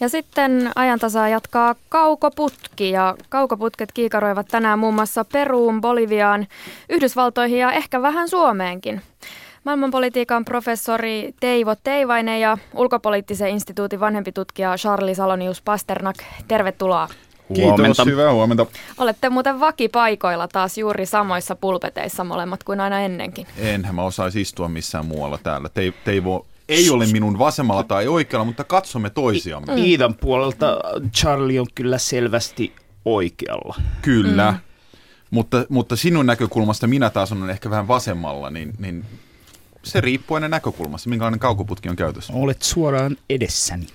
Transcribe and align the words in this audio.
Ja 0.00 0.08
sitten 0.08 0.70
ajantasaa 0.74 1.28
jatkaa 1.28 1.74
kaukoputki 1.88 2.90
ja 2.90 3.16
kaukoputket 3.28 3.92
kiikaroivat 3.92 4.48
tänään 4.48 4.78
muun 4.78 4.94
muassa 4.94 5.24
Peruun, 5.24 5.80
Boliviaan, 5.80 6.46
Yhdysvaltoihin 6.88 7.58
ja 7.58 7.72
ehkä 7.72 8.02
vähän 8.02 8.28
Suomeenkin. 8.28 9.02
Maailmanpolitiikan 9.64 10.44
professori 10.44 11.34
Teivo 11.40 11.74
Teivainen 11.84 12.40
ja 12.40 12.58
ulkopoliittisen 12.74 13.48
instituutin 13.48 14.00
vanhempi 14.00 14.32
tutkija 14.32 14.76
Charlie 14.76 15.14
Salonius 15.14 15.62
Pasternak, 15.62 16.16
tervetuloa. 16.48 17.08
Kiitos, 17.54 17.70
huomenta. 17.70 18.04
hyvää 18.04 18.32
huomenta. 18.32 18.66
Olette 18.98 19.28
muuten 19.28 19.60
vakipaikoilla 19.60 20.48
taas 20.48 20.78
juuri 20.78 21.06
samoissa 21.06 21.56
pulpeteissa 21.56 22.24
molemmat 22.24 22.64
kuin 22.64 22.80
aina 22.80 23.00
ennenkin. 23.00 23.46
Enhän 23.58 23.94
mä 23.94 24.02
osaisi 24.02 24.40
istua 24.40 24.68
missään 24.68 25.06
muualla 25.06 25.38
täällä. 25.42 25.68
Teivo 26.04 26.46
ei 26.68 26.90
ole 26.90 27.06
minun 27.06 27.38
vasemmalla 27.38 27.84
tai 27.84 28.08
oikealla, 28.08 28.44
mutta 28.44 28.64
katsomme 28.64 29.10
toisiamme. 29.10 29.72
Mm. 29.72 29.84
Iidan 29.84 30.14
puolelta 30.14 30.80
Charlie 31.14 31.60
on 31.60 31.66
kyllä 31.74 31.98
selvästi 31.98 32.72
oikealla. 33.04 33.76
Kyllä, 34.02 34.52
mm. 34.52 34.58
mutta, 35.30 35.66
mutta 35.68 35.96
sinun 35.96 36.26
näkökulmasta 36.26 36.86
minä 36.86 37.10
taas 37.10 37.32
on 37.32 37.50
ehkä 37.50 37.70
vähän 37.70 37.88
vasemmalla, 37.88 38.50
niin, 38.50 38.72
niin 38.78 39.04
se 39.82 40.00
riippuu 40.00 40.34
aina 40.34 40.48
näkökulmasta, 40.48 41.08
minkälainen 41.08 41.40
kaukoputki 41.40 41.88
on 41.88 41.96
käytössä. 41.96 42.32
Olet 42.32 42.62
suoraan 42.62 43.16
edessäni. 43.30 43.86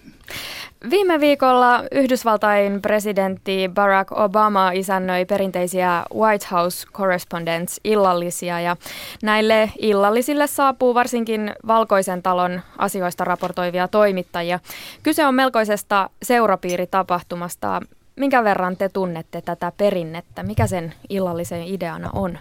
Viime 0.90 1.20
viikolla 1.20 1.84
Yhdysvaltain 1.92 2.82
presidentti 2.82 3.70
Barack 3.74 4.12
Obama 4.12 4.72
isännöi 4.72 5.26
perinteisiä 5.26 6.04
White 6.16 6.48
House 6.52 6.88
Correspondents 6.94 7.80
illallisia 7.84 8.60
ja 8.62 8.76
näille 9.24 9.72
illallisille 9.80 10.48
saapuu 10.48 10.94
varsinkin 10.94 11.54
Valkoisen 11.68 12.24
talon 12.24 12.62
asioista 12.78 13.24
raportoivia 13.24 13.88
toimittajia. 13.88 14.60
Kyse 15.04 15.26
on 15.26 15.36
melkoisesta 15.36 16.10
seurapiiritapahtumasta. 16.24 17.82
Minkä 18.16 18.44
verran 18.44 18.78
te 18.78 18.90
tunnette 18.90 19.42
tätä 19.42 19.72
perinnettä? 19.78 20.44
Mikä 20.44 20.68
sen 20.68 20.94
illallisen 21.10 21.64
ideana 21.64 22.10
on? 22.14 22.38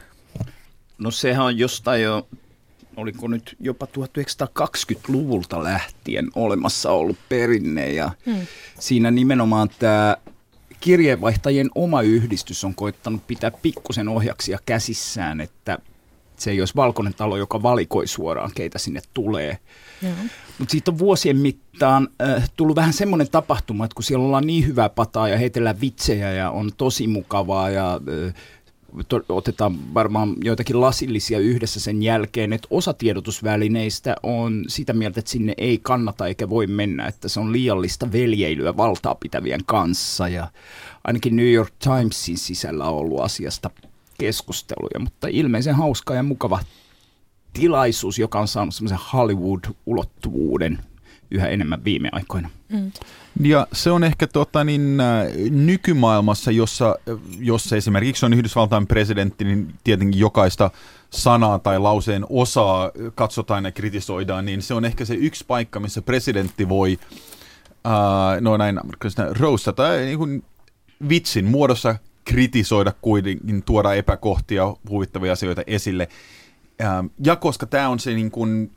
No 0.99 1.11
sehän 1.11 1.47
on 1.47 1.59
jostain 1.59 2.03
jo 2.03 2.27
oliko 2.97 3.29
nyt 3.29 3.57
jopa 3.61 3.87
1920-luvulta 3.87 5.65
lähtien 5.65 6.31
olemassa 6.35 6.91
ollut 6.91 7.19
perinne 7.29 7.93
ja 7.93 8.11
hmm. 8.27 8.47
siinä 8.79 9.11
nimenomaan 9.11 9.69
tämä 9.79 10.17
kirjeenvaihtajien 10.81 11.71
oma 11.75 12.03
yhdistys 12.03 12.65
on 12.65 12.75
koittanut 12.75 13.27
pitää 13.27 13.51
pikkusen 13.51 14.09
ohjaksia 14.09 14.59
käsissään, 14.67 15.41
että 15.41 15.79
se 16.37 16.51
ei 16.51 16.61
olisi 16.61 16.75
valkoinen 16.77 17.15
talo, 17.15 17.37
joka 17.37 17.63
valikoi 17.63 18.07
suoraan, 18.07 18.51
keitä 18.55 18.79
sinne 18.79 19.01
tulee. 19.15 19.59
Mutta 20.59 20.73
siitä 20.73 20.91
on 20.91 20.99
vuosien 20.99 21.37
mittaan 21.37 22.09
äh, 22.23 22.51
tullut 22.57 22.77
vähän 22.77 22.93
semmoinen 22.93 23.31
tapahtuma, 23.31 23.85
että 23.85 23.95
kun 23.95 24.05
siellä 24.05 24.25
ollaan 24.25 24.47
niin 24.47 24.67
hyvää 24.67 24.89
pataa 24.89 25.29
ja 25.29 25.39
heitellään 25.39 25.81
vitsejä 25.81 26.33
ja 26.33 26.51
on 26.51 26.71
tosi 26.77 27.07
mukavaa 27.07 27.71
ja 27.71 27.95
äh, 28.27 28.35
otetaan 29.29 29.95
varmaan 29.95 30.35
joitakin 30.45 30.81
lasillisia 30.81 31.39
yhdessä 31.39 31.81
sen 31.81 32.03
jälkeen, 32.03 32.53
että 32.53 32.69
osa 32.71 32.95
tiedotusvälineistä 32.95 34.17
on 34.23 34.65
sitä 34.69 34.93
mieltä, 34.93 35.21
että 35.21 35.31
sinne 35.31 35.55
ei 35.59 35.79
kannata 35.79 36.27
eikä 36.27 36.49
voi 36.49 36.67
mennä, 36.67 37.07
että 37.07 37.29
se 37.29 37.41
on 37.41 37.53
liiallista 37.53 38.13
veljeilyä 38.13 38.77
valtaa 38.77 39.15
pitävien 39.15 39.61
kanssa. 39.67 40.29
Ja 40.29 40.49
ainakin 41.05 41.37
New 41.37 41.53
York 41.53 41.73
Timesin 41.79 42.39
sisällä 42.39 42.85
on 42.85 42.97
ollut 42.97 43.21
asiasta 43.21 43.71
keskusteluja, 44.19 45.01
mutta 45.01 45.29
ilmeisen 45.31 45.75
hauska 45.75 46.15
ja 46.15 46.23
mukava 46.23 46.61
tilaisuus, 47.53 48.19
joka 48.19 48.41
on 48.41 48.49
saanut 48.49 48.75
semmoisen 48.75 49.07
Hollywood-ulottuvuuden 49.13 50.79
yhä 51.31 51.49
enemmän 51.49 51.85
viime 51.85 52.09
aikoina. 52.13 52.51
Mm. 52.69 52.93
Ja 53.41 53.67
se 53.73 53.91
on 53.91 54.05
ehkä 54.05 54.27
tota, 54.27 54.65
niin, 54.65 55.01
äh, 55.01 55.27
nykymaailmassa, 55.51 56.51
jossa, 56.51 56.97
jossa 57.39 57.77
esimerkiksi 57.77 58.27
on 58.27 58.33
Yhdysvaltain 58.33 58.87
presidentti, 58.87 59.45
niin 59.45 59.75
tietenkin 59.85 60.21
jokaista 60.21 60.71
sanaa 61.11 61.59
tai 61.59 61.79
lauseen 61.79 62.27
osaa 62.31 62.91
katsotaan 63.15 63.65
ja 63.65 63.73
kritisoidaan, 63.73 64.45
niin 64.45 64.63
se 64.63 64.75
on 64.75 64.85
ehkä 64.85 65.05
se 65.05 65.15
yksi 65.15 65.45
paikka, 65.49 65.81
missä 65.81 66.03
presidentti 66.03 66.69
voi 66.69 66.99
uh, 67.85 68.41
no 68.41 68.57
näin 68.57 68.81
roastata 69.39 69.91
niin 69.97 70.19
kuin 70.19 70.45
vitsin 71.09 71.45
muodossa 71.45 71.97
kritisoida 72.25 72.93
kuitenkin, 73.03 73.63
tuoda 73.63 73.95
epäkohtia, 73.95 74.75
huvittavia 74.89 75.33
asioita 75.33 75.63
esille. 75.67 76.09
Uh, 76.81 77.11
ja 77.25 77.37
koska 77.37 77.67
tämä 77.67 77.89
on 77.89 77.99
se 77.99 78.15
niin 78.15 78.31
kuin, 78.31 78.71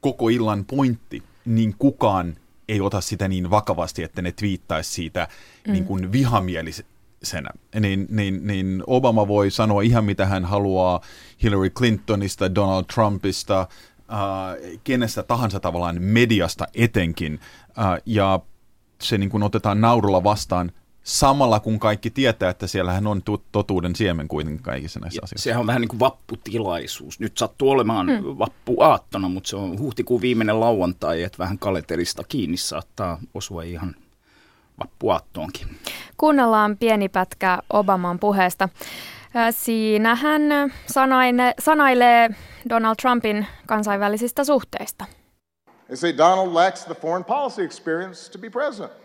koko 0.00 0.28
illan 0.28 0.64
pointti, 0.64 1.22
niin 1.44 1.74
kukaan 1.78 2.36
ei 2.68 2.80
ota 2.80 3.00
sitä 3.00 3.28
niin 3.28 3.50
vakavasti, 3.50 4.02
että 4.02 4.22
ne 4.22 4.32
twiittaisi 4.32 4.90
siitä 4.90 5.28
mm. 5.66 5.72
niin 5.72 5.84
kuin 5.84 6.12
vihamielisenä. 6.12 7.50
Niin, 7.80 8.06
niin, 8.10 8.46
niin 8.46 8.82
Obama 8.86 9.28
voi 9.28 9.50
sanoa 9.50 9.82
ihan 9.82 10.04
mitä 10.04 10.26
hän 10.26 10.44
haluaa 10.44 11.00
Hillary 11.42 11.70
Clintonista, 11.70 12.54
Donald 12.54 12.84
Trumpista, 12.94 13.60
äh, 13.60 14.78
kenestä 14.84 15.22
tahansa 15.22 15.60
tavallaan 15.60 16.02
mediasta 16.02 16.66
etenkin. 16.74 17.40
Äh, 17.78 18.02
ja 18.06 18.40
se 19.02 19.18
niin 19.18 19.30
kuin 19.30 19.42
otetaan 19.42 19.80
naurulla 19.80 20.24
vastaan 20.24 20.72
samalla 21.02 21.60
kun 21.60 21.78
kaikki 21.78 22.10
tietää, 22.10 22.50
että 22.50 22.66
siellähän 22.66 23.06
on 23.06 23.22
totuuden 23.52 23.96
siemen 23.96 24.28
kuitenkin 24.28 24.62
kaikissa 24.62 25.00
näissä 25.00 25.18
ja 25.18 25.24
asioissa. 25.24 25.44
Sehän 25.44 25.60
on 25.60 25.66
vähän 25.66 25.80
niin 25.80 25.88
kuin 25.88 26.00
vapputilaisuus. 26.00 27.20
Nyt 27.20 27.38
sattuu 27.38 27.70
olemaan 27.70 28.06
hmm. 28.06 28.38
vappuaattona, 28.38 29.28
mutta 29.28 29.50
se 29.50 29.56
on 29.56 29.78
huhtikuun 29.78 30.20
viimeinen 30.20 30.60
lauantai, 30.60 31.22
että 31.22 31.38
vähän 31.38 31.58
kalenterista 31.58 32.24
kiinni 32.28 32.56
saattaa 32.56 33.18
osua 33.34 33.62
ihan 33.62 33.94
vappuaattoonkin. 34.80 35.66
Kuunnellaan 36.16 36.76
pieni 36.76 37.08
pätkä 37.08 37.58
Obaman 37.70 38.18
puheesta. 38.18 38.68
Siinä 39.50 40.14
hän 40.14 40.42
sanaine, 40.86 41.54
sanailee 41.58 42.30
Donald 42.68 42.96
Trumpin 43.02 43.46
kansainvälisistä 43.66 44.44
suhteista. 44.44 45.04
They 45.86 45.96
say 45.96 46.16
Donald 46.18 46.54
lacks 46.54 46.84
the 46.84 46.94
foreign 46.94 47.24
policy 47.24 47.64
experience 47.64 48.32
to 48.32 48.38
be 48.38 48.50
president. 48.50 49.01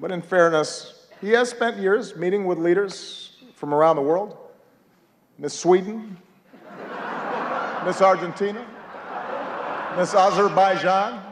But 0.00 0.10
in 0.10 0.22
fairness, 0.22 0.94
he 1.22 1.36
has 1.36 1.50
spent 1.50 1.76
years 1.76 2.16
meeting 2.16 2.48
with 2.48 2.58
leaders 2.58 3.30
from 3.54 3.74
around 3.74 3.96
the 3.96 4.02
world 4.02 4.36
Miss 5.38 5.62
Sweden, 5.62 6.18
Miss 7.84 8.02
Argentina, 8.02 8.60
Miss 9.96 10.14
Azerbaijan. 10.14 11.30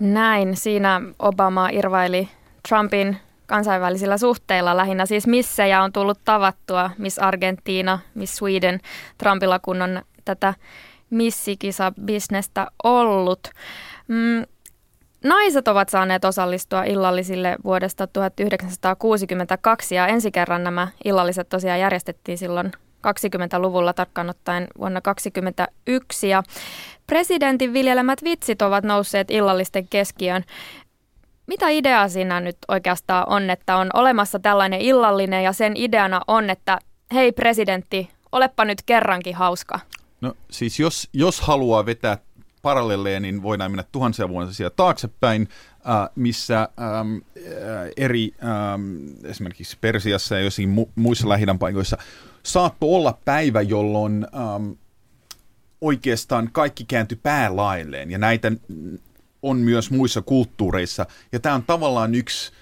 Näin. 0.00 0.56
Siinä 0.56 1.00
Obama 1.18 1.68
irvaili 1.68 2.28
Trumpin 2.68 3.16
kansainvälisillä 3.46 4.18
suhteilla 4.18 4.76
lähinnä 4.76 5.06
siis 5.06 5.26
missejä 5.26 5.82
on 5.82 5.92
tullut 5.92 6.18
tavattua, 6.24 6.90
Miss 6.98 7.18
Argentiina, 7.18 7.98
Miss 8.14 8.36
Sweden, 8.36 8.80
Trumpilla 9.18 9.58
kun 9.58 9.82
on 9.82 10.02
tätä 10.24 10.54
missikisa-bisnestä 11.12 12.66
ollut. 12.84 13.48
Mm, 14.08 14.44
naiset 15.24 15.68
ovat 15.68 15.88
saaneet 15.88 16.24
osallistua 16.24 16.84
illallisille 16.84 17.56
vuodesta 17.64 18.06
1962 18.06 19.94
ja 19.94 20.06
ensi 20.06 20.30
kerran 20.30 20.64
nämä 20.64 20.88
illalliset 21.04 21.48
tosiaan 21.48 21.80
järjestettiin 21.80 22.38
silloin 22.38 22.72
20-luvulla 23.06 23.92
tarkkaan 23.92 24.30
ottaen 24.30 24.66
vuonna 24.78 25.00
2021 25.00 26.28
ja 26.28 26.42
presidentin 27.06 27.72
viljelemät 27.72 28.24
vitsit 28.24 28.62
ovat 28.62 28.84
nousseet 28.84 29.30
illallisten 29.30 29.88
keskiöön. 29.88 30.44
Mitä 31.46 31.68
ideaa 31.68 32.08
siinä 32.08 32.40
nyt 32.40 32.56
oikeastaan 32.68 33.28
on, 33.28 33.50
että 33.50 33.76
on 33.76 33.90
olemassa 33.94 34.38
tällainen 34.38 34.80
illallinen 34.80 35.44
ja 35.44 35.52
sen 35.52 35.72
ideana 35.76 36.20
on, 36.26 36.50
että 36.50 36.78
hei 37.14 37.32
presidentti, 37.32 38.10
olepa 38.32 38.64
nyt 38.64 38.82
kerrankin 38.86 39.34
hauska? 39.34 39.80
No 40.22 40.34
siis 40.50 40.80
jos, 40.80 41.08
jos 41.12 41.40
haluaa 41.40 41.86
vetää 41.86 42.18
paralleleja, 42.62 43.20
niin 43.20 43.42
voidaan 43.42 43.70
mennä 43.70 43.84
tuhansia 43.92 44.28
vuosia 44.28 44.70
taaksepäin, 44.70 45.48
äh, 45.88 46.08
missä 46.14 46.60
ähm, 46.60 47.14
äh, 47.14 47.90
eri, 47.96 48.34
ähm, 48.44 49.06
esimerkiksi 49.24 49.76
Persiassa 49.80 50.34
ja 50.34 50.40
jossakin 50.40 50.74
mu- 50.78 50.90
muissa 50.94 51.28
lähidän 51.28 51.58
paikoissa 51.58 51.98
saattoi 52.42 52.88
olla 52.90 53.18
päivä, 53.24 53.60
jolloin 53.60 54.26
ähm, 54.34 54.70
oikeastaan 55.80 56.48
kaikki 56.52 56.84
kääntyi 56.84 57.18
päälailleen, 57.22 58.10
ja 58.10 58.18
näitä 58.18 58.52
on 59.42 59.56
myös 59.56 59.90
muissa 59.90 60.22
kulttuureissa, 60.22 61.06
ja 61.32 61.40
tämä 61.40 61.54
on 61.54 61.62
tavallaan 61.62 62.14
yksi 62.14 62.52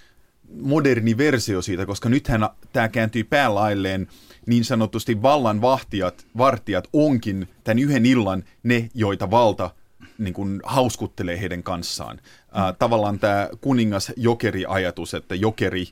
moderni 0.61 1.17
versio 1.17 1.63
siitä, 1.63 1.87
koska 1.87 2.09
nythän 2.09 2.49
tämä 2.73 2.89
kääntyy 2.89 3.25
päälailleen 3.25 4.09
niin 4.47 4.65
sanotusti 4.65 5.23
vallan 5.23 5.61
vahtijat, 5.61 6.27
vartijat 6.39 6.89
onkin 6.93 7.49
tämän 7.65 7.79
yhden 7.79 8.07
illan 8.07 8.45
ne, 8.63 8.89
joita 8.95 9.31
valta 9.31 9.71
niin 10.19 10.35
kuin 10.35 10.61
hauskuttelee 10.65 11.41
heidän 11.41 11.63
kanssaan. 11.63 12.17
Mm. 12.17 12.61
Äh, 12.61 12.75
tavallaan 12.79 13.19
tämä 13.19 13.49
kuningas-jokeri-ajatus, 13.61 15.15
että 15.15 15.35
jokeri 15.35 15.85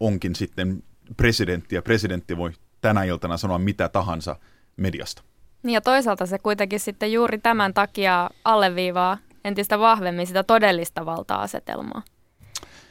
onkin 0.00 0.34
sitten 0.34 0.82
presidentti 1.16 1.74
ja 1.74 1.82
presidentti 1.82 2.36
voi 2.36 2.50
tänä 2.80 3.04
iltana 3.04 3.36
sanoa 3.36 3.58
mitä 3.58 3.88
tahansa 3.88 4.36
mediasta. 4.76 5.22
Niin 5.62 5.74
ja 5.74 5.80
toisaalta 5.80 6.26
se 6.26 6.38
kuitenkin 6.38 6.80
sitten 6.80 7.12
juuri 7.12 7.38
tämän 7.38 7.74
takia 7.74 8.30
alleviivaa 8.44 9.18
entistä 9.44 9.78
vahvemmin 9.78 10.26
sitä 10.26 10.42
todellista 10.42 11.06
valta-asetelmaa. 11.06 12.02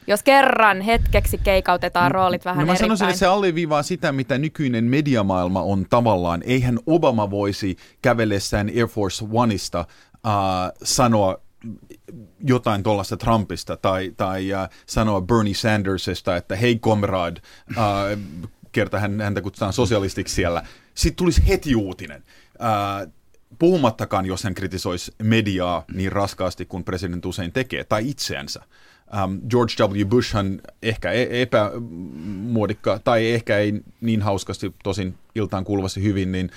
Jos 0.06 0.22
kerran 0.22 0.80
hetkeksi 0.80 1.38
keikautetaan 1.38 2.10
roolit 2.10 2.44
vähän 2.44 2.66
no 2.66 2.72
mä 2.72 2.78
sanoisin, 2.78 3.08
että 3.08 3.18
se 3.18 3.26
alleviivaa 3.26 3.82
sitä, 3.82 4.12
mitä 4.12 4.38
nykyinen 4.38 4.84
mediamaailma 4.84 5.62
on 5.62 5.86
tavallaan. 5.90 6.42
Eihän 6.44 6.78
Obama 6.86 7.30
voisi 7.30 7.76
kävellessään 8.02 8.68
Air 8.68 8.86
Force 8.86 9.24
Oneista 9.32 9.80
uh, 9.80 10.78
sanoa 10.82 11.40
jotain 12.44 12.82
tuollaista 12.82 13.16
Trumpista 13.16 13.76
tai, 13.76 14.12
tai 14.16 14.48
uh, 14.52 14.74
sanoa 14.86 15.20
Bernie 15.20 15.54
Sandersista, 15.54 16.36
että 16.36 16.56
hei 16.56 16.78
comrade, 16.78 17.40
uh, 17.70 18.18
kerta 18.72 18.98
hän, 18.98 19.20
häntä 19.20 19.40
kutsutaan 19.40 19.72
sosialistiksi 19.72 20.34
siellä. 20.34 20.62
Sitten 20.94 21.16
tulisi 21.16 21.48
heti 21.48 21.76
uutinen. 21.76 22.24
Uh, 22.54 23.12
puhumattakaan, 23.58 24.26
jos 24.26 24.44
hän 24.44 24.54
kritisoisi 24.54 25.12
mediaa 25.22 25.84
niin 25.94 26.12
raskaasti 26.12 26.66
kuin 26.66 26.84
presidentti 26.84 27.28
usein 27.28 27.52
tekee, 27.52 27.84
tai 27.84 28.10
itseänsä. 28.10 28.62
Um, 29.24 29.40
George 29.48 29.74
W. 29.84 30.04
Bushhan 30.04 30.60
ehkä 30.82 31.12
e- 31.12 31.42
epämuodikka, 31.42 33.00
tai 33.04 33.30
ehkä 33.30 33.58
ei 33.58 33.82
niin 34.00 34.22
hauskasti, 34.22 34.74
tosin 34.84 35.14
iltaan 35.34 35.64
kuuluvasti 35.64 36.02
hyvin, 36.02 36.32
niin 36.32 36.50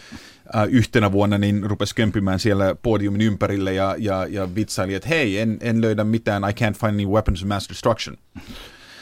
uh, 0.56 0.62
yhtenä 0.70 1.12
vuonna 1.12 1.38
niin 1.38 1.64
rupesi 1.64 1.96
kömpimään 1.96 2.40
siellä 2.40 2.76
podiumin 2.76 3.22
ympärille 3.22 3.74
ja, 3.74 3.96
ja, 3.98 4.26
ja 4.30 4.56
vitsaili, 4.56 4.94
että 4.94 5.10
hei, 5.10 5.40
en, 5.40 5.58
en 5.62 5.82
löydä 5.82 6.04
mitään, 6.04 6.44
I 6.44 6.52
can't 6.52 6.80
find 6.80 6.94
any 6.94 7.06
weapons 7.06 7.44
of 7.44 7.48
mass 7.48 7.70
destruction. 7.70 8.18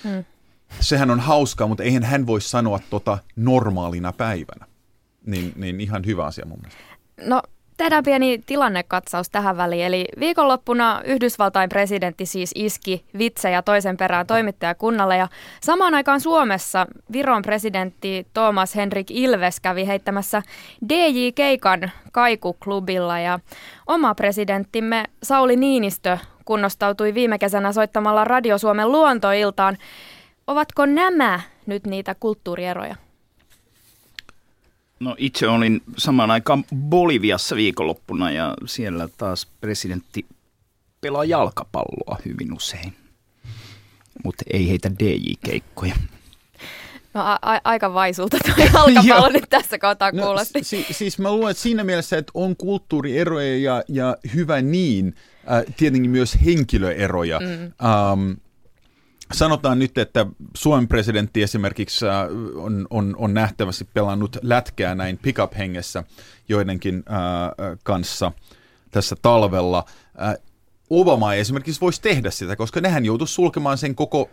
Hmm. 0.04 0.24
Sehän 0.80 1.12
on 1.12 1.20
hauskaa, 1.20 1.68
mutta 1.68 1.84
eihän 1.84 2.04
hän 2.04 2.28
voi 2.28 2.42
sanoa 2.42 2.80
tota 2.90 3.18
normaalina 3.36 4.14
päivänä. 4.14 4.66
Niin, 5.26 5.54
niin 5.56 5.82
ihan 5.82 6.06
hyvä 6.06 6.26
asia 6.26 6.46
mun 6.46 6.60
mielestä. 6.62 6.82
No 7.26 7.42
Tehdään 7.82 8.04
pieni 8.04 8.44
tilannekatsaus 8.46 9.30
tähän 9.30 9.58
väliin. 9.58 9.86
Eli 9.86 10.06
viikonloppuna 10.20 11.02
Yhdysvaltain 11.06 11.70
presidentti 11.70 12.26
siis 12.26 12.52
iski 12.56 13.06
vitsejä 13.18 13.62
toisen 13.62 13.98
perään 13.98 14.28
toimittajakunnalle 14.28 15.18
ja 15.18 15.28
samaan 15.62 15.94
aikaan 15.94 16.22
Suomessa 16.22 16.88
Viron 17.12 17.42
presidentti 17.42 18.28
Thomas 18.34 18.76
Henrik 18.76 19.12
Ilves 19.12 19.60
kävi 19.60 19.88
heittämässä 19.88 20.42
DJ-keikan 20.90 21.92
Kaiku-klubilla 22.12 23.20
ja 23.20 23.40
oma 23.88 24.16
presidenttimme 24.16 25.04
Sauli 25.24 25.56
Niinistö 25.56 26.18
kunnostautui 26.46 27.14
viime 27.14 27.40
kesänä 27.40 27.74
soittamalla 27.74 28.24
Radio 28.24 28.58
Suomen 28.58 28.92
luontoiltaan. 28.92 29.78
Ovatko 30.48 30.86
nämä 30.86 31.40
nyt 31.66 31.88
niitä 31.88 32.16
kulttuurieroja? 32.20 32.96
No 35.02 35.16
itse 35.18 35.48
olin 35.48 35.82
samaan 35.98 36.32
aikaan 36.32 36.64
Boliviassa 36.76 37.56
viikonloppuna 37.56 38.32
ja 38.32 38.54
siellä 38.66 39.10
taas 39.18 39.48
presidentti 39.62 40.26
pelaa 41.02 41.26
jalkapalloa 41.26 42.18
hyvin 42.26 42.54
usein, 42.54 42.94
mutta 44.24 44.44
ei 44.54 44.70
heitä 44.70 44.92
DJ-keikkoja. 45.00 45.96
No 47.14 47.22
a- 47.22 47.40
a- 47.42 47.62
aika 47.64 47.94
vaisulta 47.94 48.38
tuo 48.46 48.54
jalkapallo 48.68 49.30
nyt 49.30 49.50
tässä 49.50 49.80
kohtaa 49.80 50.12
no, 50.12 50.24
kuulosti. 50.24 50.60
No, 50.60 50.64
si- 50.64 50.86
siis 50.92 51.20
mä 51.20 51.32
luulen, 51.32 51.52
että 51.52 51.64
siinä 51.64 51.84
mielessä, 51.84 52.18
että 52.18 52.32
on 52.34 52.56
kulttuurieroja 52.56 53.58
ja, 53.58 53.84
ja 53.88 54.18
hyvä 54.36 54.62
niin, 54.62 55.16
äh, 55.52 55.64
tietenkin 55.78 56.12
myös 56.12 56.38
henkilöeroja. 56.46 57.40
Mm. 57.40 57.74
Um, 58.14 58.38
Sanotaan 59.34 59.80
nyt, 59.80 59.98
että 59.98 60.26
Suomen 60.58 60.88
presidentti 60.88 61.44
esimerkiksi 61.44 62.08
äh, 62.08 62.14
on, 62.56 62.88
on, 62.90 63.16
on 63.18 63.34
nähtävästi 63.34 63.88
pelannut 63.94 64.38
lätkää 64.42 64.96
näin 64.96 65.18
pickup-hengessä 65.18 66.04
joidenkin 66.50 67.04
ää, 67.10 67.46
äh, 67.46 67.52
kanssa 67.84 68.32
tässä 68.92 69.16
talvella. 69.22 69.86
Äh, 70.22 70.36
Obama 70.90 71.34
ei 71.34 71.40
esimerkiksi 71.40 71.82
voisi 71.82 72.02
tehdä 72.02 72.32
sitä, 72.32 72.56
koska 72.56 72.82
nehän 72.82 73.06
joutuisi 73.06 73.34
sulkemaan 73.34 73.78
sen 73.78 73.96
koko 73.96 74.30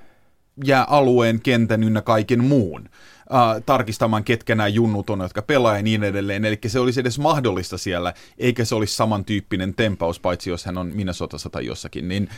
jääalueen, 0.64 1.40
kentän 1.40 1.82
ynnä 1.82 2.02
kaiken 2.02 2.44
muun. 2.44 2.88
Ää, 3.30 3.60
tarkistamaan, 3.60 4.24
ketkä 4.24 4.54
nämä 4.54 4.68
junnut 4.68 5.10
on, 5.10 5.20
jotka 5.20 5.42
pelaa 5.42 5.76
ja 5.76 5.82
niin 5.82 6.04
edelleen. 6.04 6.44
Eli 6.44 6.58
se 6.66 6.78
olisi 6.78 7.00
edes 7.00 7.18
mahdollista 7.18 7.78
siellä, 7.78 8.14
eikä 8.38 8.64
se 8.64 8.74
olisi 8.74 8.96
samantyyppinen 8.96 9.74
tempaus, 9.74 10.20
paitsi 10.20 10.50
jos 10.50 10.64
hän 10.64 10.78
on 10.78 10.90
Minnesotassa 10.94 11.50
tai 11.50 11.66
jossakin. 11.66 12.08
Niin 12.08 12.28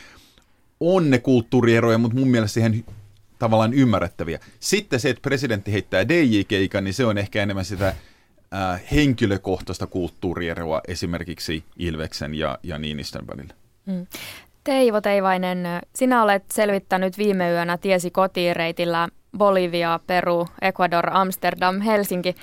on 0.81 1.09
ne 1.09 1.19
kulttuurieroja, 1.19 1.97
mutta 1.97 2.17
mun 2.17 2.27
mielestä 2.27 2.59
ihan 2.59 2.73
tavallaan 3.39 3.73
ymmärrettäviä. 3.73 4.39
Sitten 4.59 4.99
se, 4.99 5.09
että 5.09 5.21
presidentti 5.21 5.73
heittää 5.73 6.07
DJ-keikan, 6.07 6.83
niin 6.83 6.93
se 6.93 7.05
on 7.05 7.17
ehkä 7.17 7.43
enemmän 7.43 7.65
sitä 7.65 7.87
äh, 7.87 8.81
henkilökohtaista 8.91 9.87
kulttuurieroa 9.87 10.81
esimerkiksi 10.87 11.63
Ilveksen 11.77 12.35
ja, 12.35 12.59
ja 12.63 12.77
Niinistön 12.77 13.27
välillä. 13.27 13.53
Mm. 13.85 14.07
Teivo 14.63 15.01
Teivainen, 15.01 15.65
sinä 15.95 16.23
olet 16.23 16.43
selvittänyt 16.53 17.17
viime 17.17 17.51
yönä 17.51 17.77
tiesi 17.77 18.11
kotiin 18.11 18.55
reitillä 18.55 19.09
Bolivia, 19.37 19.99
Peru, 20.07 20.47
Ecuador, 20.61 21.09
Amsterdam, 21.11 21.81
Helsinki. 21.81 22.35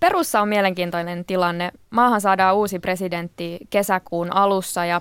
Perussa 0.00 0.40
on 0.40 0.48
mielenkiintoinen 0.48 1.24
tilanne. 1.24 1.70
Maahan 1.90 2.20
saadaan 2.20 2.56
uusi 2.56 2.78
presidentti 2.78 3.58
kesäkuun 3.70 4.32
alussa 4.32 4.84
ja 4.84 5.00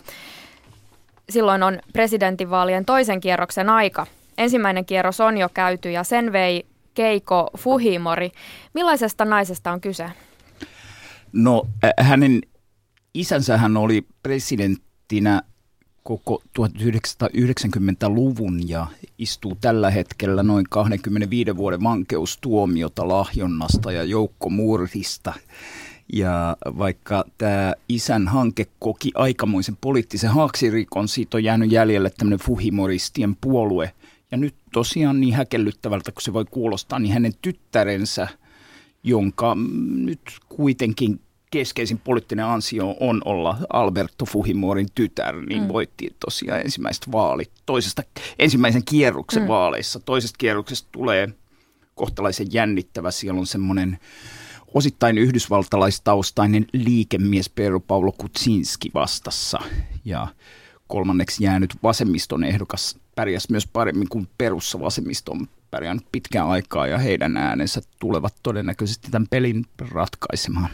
silloin 1.30 1.64
on 1.64 1.80
presidentinvaalien 1.94 2.86
toisen 2.86 3.20
kierroksen 3.20 3.70
aika. 3.70 4.08
Ensimmäinen 4.38 4.86
kierros 4.86 5.22
on 5.22 5.38
jo 5.38 5.50
käyty 5.54 5.92
ja 5.92 6.04
sen 6.04 6.32
vei 6.32 6.66
Keiko 6.94 7.50
Fuhimori. 7.58 8.32
Millaisesta 8.74 9.26
naisesta 9.26 9.72
on 9.72 9.82
kyse? 9.82 10.10
No 11.34 11.68
hänen 12.00 12.42
isänsä 13.14 13.58
hän 13.58 13.78
oli 13.78 14.06
presidenttinä 14.24 15.42
koko 16.04 16.42
1990-luvun 16.60 18.70
ja 18.70 18.88
istuu 19.18 19.58
tällä 19.62 19.90
hetkellä 19.90 20.44
noin 20.44 20.66
25 20.70 21.58
vuoden 21.58 21.84
vankeustuomiota 21.84 23.08
lahjonnasta 23.08 23.92
ja 23.92 24.04
joukkomurhista. 24.04 25.34
Ja 26.14 26.58
vaikka 26.78 27.26
tämä 27.38 27.74
isän 27.90 28.28
hanke 28.28 28.68
koki 28.80 29.12
aikamoisen 29.16 29.78
poliittisen 29.82 30.30
haaksirikon, 30.30 31.08
siitä 31.08 31.38
on 31.38 31.44
jäänyt 31.44 31.72
jäljelle 31.72 32.10
tämmöinen 32.10 32.46
fuhimoristien 32.46 33.36
puolue. 33.36 33.94
Ja 34.32 34.38
nyt 34.38 34.56
tosiaan 34.74 35.22
niin 35.22 35.34
häkellyttävältä 35.34 36.12
kuin 36.12 36.24
se 36.24 36.34
voi 36.34 36.46
kuulostaa, 36.52 37.00
niin 37.00 37.14
hänen 37.14 37.34
tyttärensä, 37.42 38.28
jonka 39.04 39.58
nyt 39.90 40.22
kuitenkin 40.50 41.20
keskeisin 41.52 41.98
poliittinen 41.98 42.46
ansio 42.46 42.96
on 43.00 43.22
olla 43.26 43.58
Alberto 43.74 44.26
Fujimorin 44.26 44.88
tytär, 44.96 45.36
niin 45.36 45.62
mm. 45.62 45.68
voitti 45.68 46.16
tosiaan 46.20 46.62
ensimmäiset 46.62 47.12
vaalit, 47.12 47.52
toisesta, 47.66 48.04
ensimmäisen 48.40 48.84
kierroksen 48.86 49.42
mm. 49.42 49.48
vaaleissa. 49.48 50.00
Toisesta 50.00 50.36
kierroksesta 50.38 50.90
tulee 50.92 51.30
kohtalaisen 51.96 52.48
jännittävä, 52.52 53.12
siellä 53.12 53.40
on 53.40 53.48
semmoinen 53.48 54.00
osittain 54.74 55.18
yhdysvaltalaistaustainen 55.18 56.66
liikemies 56.74 57.50
Pedro 57.50 57.80
Paulo 57.80 58.12
Kuczynski 58.12 58.90
vastassa 58.94 59.60
ja 60.06 60.28
kolmanneksi 60.88 61.44
jäänyt 61.44 61.76
vasemmiston 61.84 62.44
ehdokas 62.44 62.98
pärjäsi 63.16 63.52
myös 63.52 63.68
paremmin 63.68 64.10
kuin 64.10 64.28
perussa 64.38 64.80
vasemmisto 64.80 65.32
on 65.32 65.48
pärjännyt 65.72 66.06
pitkään 66.12 66.48
aikaa 66.48 66.88
ja 66.88 66.98
heidän 66.98 67.38
äänensä 67.38 67.82
tulevat 68.00 68.34
todennäköisesti 68.44 69.12
tämän 69.12 69.28
pelin 69.30 69.66
ratkaisemaan. 69.92 70.70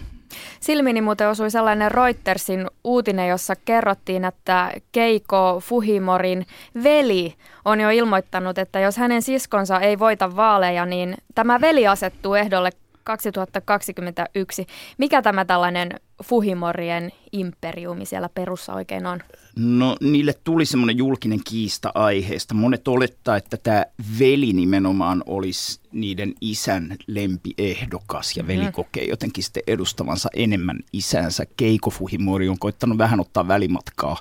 Silmini 0.60 1.02
muuten 1.02 1.30
osui 1.30 1.52
sellainen 1.52 1.92
Reutersin 1.92 2.68
uutinen, 2.84 3.30
jossa 3.30 3.56
kerrottiin, 3.56 4.26
että 4.26 4.72
Keiko 4.92 5.62
Fujimorin 5.64 6.46
veli 6.84 7.36
on 7.66 7.80
jo 7.80 7.90
ilmoittanut, 7.90 8.58
että 8.58 8.80
jos 8.80 8.98
hänen 8.98 9.22
siskonsa 9.22 9.80
ei 9.80 10.00
voita 10.00 10.36
vaaleja, 10.36 10.86
niin 10.86 11.18
tämä 11.36 11.62
veli 11.62 11.88
asettuu 11.88 12.34
ehdolle 12.34 12.72
2021. 13.03 14.67
Mikä 14.98 15.22
tämä 15.22 15.45
tällainen 15.45 15.89
Fuhimorien 16.24 17.12
imperiumi 17.31 18.05
siellä 18.05 18.29
perussa 18.29 18.74
oikein 18.74 19.05
on? 19.05 19.19
No 19.55 19.98
niille 20.01 20.33
tuli 20.43 20.65
semmoinen 20.65 20.98
julkinen 20.98 21.39
kiista 21.50 21.91
aiheesta. 21.95 22.53
Monet 22.53 22.88
olettaa, 22.88 23.38
että 23.38 23.57
tämä 23.57 23.86
veli 24.19 24.53
nimenomaan 24.53 25.24
olisi 25.25 25.79
niiden 25.91 26.33
isän 26.41 26.98
lempiehdokas 27.07 28.38
ja 28.38 28.48
veli 28.48 28.65
mm. 28.65 28.72
kokee 28.72 29.05
jotenkin 29.05 29.43
sitten 29.43 29.63
edustavansa 29.67 30.29
enemmän 30.36 30.79
isänsä. 30.93 31.45
Keiko 31.57 31.89
Fuhimori 31.89 32.50
on 32.50 32.60
koittanut 32.60 32.98
vähän 32.98 33.19
ottaa 33.19 33.48
välimatkaa 33.48 34.17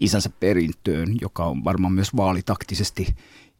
isänsä 0.00 0.30
perintöön, 0.40 1.16
joka 1.20 1.44
on 1.44 1.64
varmaan 1.64 1.92
myös 1.92 2.16
vaalitaktisesti 2.16 3.14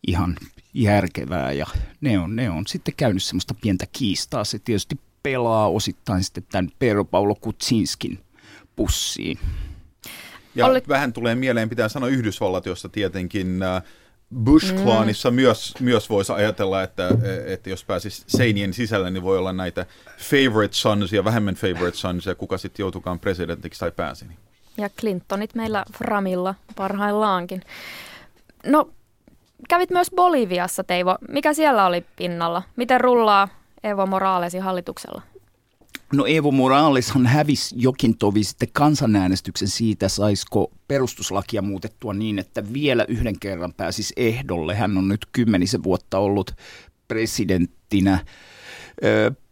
ihan 0.07 0.37
järkevää 0.75 1.53
ja 1.53 1.67
ne 2.01 2.19
on, 2.19 2.37
ne 2.37 2.51
on 2.51 2.67
sitten 2.67 2.95
käynyt 2.97 3.23
semmoista 3.23 3.55
pientä 3.63 3.87
kiistaa. 3.93 4.45
Se 4.45 4.59
tietysti 4.59 5.01
pelaa 5.23 5.69
osittain 5.69 6.25
sitten 6.25 6.45
tämän 6.53 6.71
Pero 6.79 7.05
Paulo 7.05 7.35
Kutsinskin 7.35 8.19
pussiin. 8.77 9.39
Ja 10.55 10.67
Oli... 10.67 10.83
vähän 10.89 11.13
tulee 11.13 11.35
mieleen, 11.35 11.69
pitää 11.69 11.89
sanoa 11.89 12.09
Yhdysvallat, 12.09 12.67
jossa 12.67 12.89
tietenkin 12.89 13.63
äh, 13.63 13.83
Bush-klaanissa 14.45 15.31
mm. 15.31 15.35
myös, 15.35 15.75
myös 15.81 16.11
voisi 16.11 16.33
ajatella, 16.33 16.83
että, 16.83 17.09
että 17.47 17.71
jos 17.71 17.85
pääsisi 17.85 18.25
seinien 18.27 18.75
sisälle, 18.75 19.11
niin 19.11 19.23
voi 19.23 19.39
olla 19.39 19.53
näitä 19.53 19.87
favorite 20.19 20.75
sons 20.75 21.13
ja 21.13 21.25
vähemmän 21.25 21.55
favorite 21.55 21.97
sons, 21.97 22.27
ja 22.27 22.35
kuka 22.35 22.59
sitten 22.59 22.83
joutukaan 22.85 23.19
presidentiksi 23.19 23.81
tai 23.81 23.93
pääsi. 23.93 24.25
Ja 24.77 24.91
Clintonit 24.91 25.55
meillä 25.55 25.85
Framilla 25.93 26.55
parhaillaankin. 26.77 27.63
No, 28.67 28.91
kävit 29.69 29.91
myös 29.91 30.11
Boliviassa, 30.17 30.85
Teivo. 30.85 31.17
Mikä 31.29 31.55
siellä 31.55 31.87
oli 31.87 32.05
pinnalla? 32.17 32.63
Miten 32.77 33.01
rullaa 33.01 33.49
Evo 33.85 34.07
Moralesi 34.07 34.59
hallituksella? 34.59 35.23
No 36.13 36.27
Evo 36.27 36.51
Moraleshan 36.51 37.27
hävisi 37.27 37.75
jokin 37.79 38.19
tovi 38.19 38.45
sitten 38.45 38.69
kansanäänestyksen 38.73 39.69
siitä, 39.69 40.09
saisiko 40.09 40.71
perustuslakia 40.89 41.63
muutettua 41.63 42.15
niin, 42.15 42.39
että 42.39 42.73
vielä 42.73 43.05
yhden 43.09 43.39
kerran 43.39 43.75
pääsisi 43.75 44.15
ehdolle. 44.17 44.75
Hän 44.75 44.99
on 44.99 45.09
nyt 45.09 45.27
kymmenisen 45.33 45.83
vuotta 45.83 46.19
ollut 46.19 46.51
presidenttinä. 47.09 48.19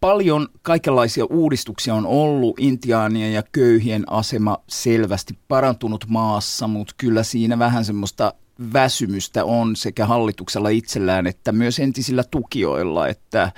Paljon 0.01 0.49
kaikenlaisia 0.63 1.25
uudistuksia 1.25 1.95
on 1.95 2.07
ollut. 2.07 2.59
Intiaanien 2.59 3.33
ja 3.33 3.43
köyhien 3.53 4.13
asema 4.13 4.59
selvästi 4.69 5.39
parantunut 5.49 6.05
maassa, 6.09 6.67
mutta 6.69 6.95
kyllä 6.97 7.23
siinä 7.23 7.59
vähän 7.59 7.85
semmoista 7.85 8.35
väsymystä 8.73 9.45
on 9.45 9.77
sekä 9.77 10.07
hallituksella 10.07 10.69
itsellään 10.69 11.27
että 11.27 11.53
myös 11.53 11.79
entisillä 11.79 12.25
tukijoilla, 12.31 13.09
että 13.09 13.53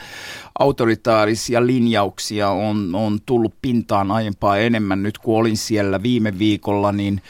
autoritaarisia 0.58 1.66
linjauksia 1.66 2.50
on, 2.50 2.94
on 2.94 3.18
tullut 3.26 3.54
pintaan 3.62 4.10
aiempaa 4.10 4.58
enemmän. 4.58 5.02
Nyt 5.02 5.18
kun 5.18 5.38
olin 5.38 5.56
siellä 5.56 6.02
viime 6.02 6.38
viikolla, 6.38 6.92
niin 6.92 7.22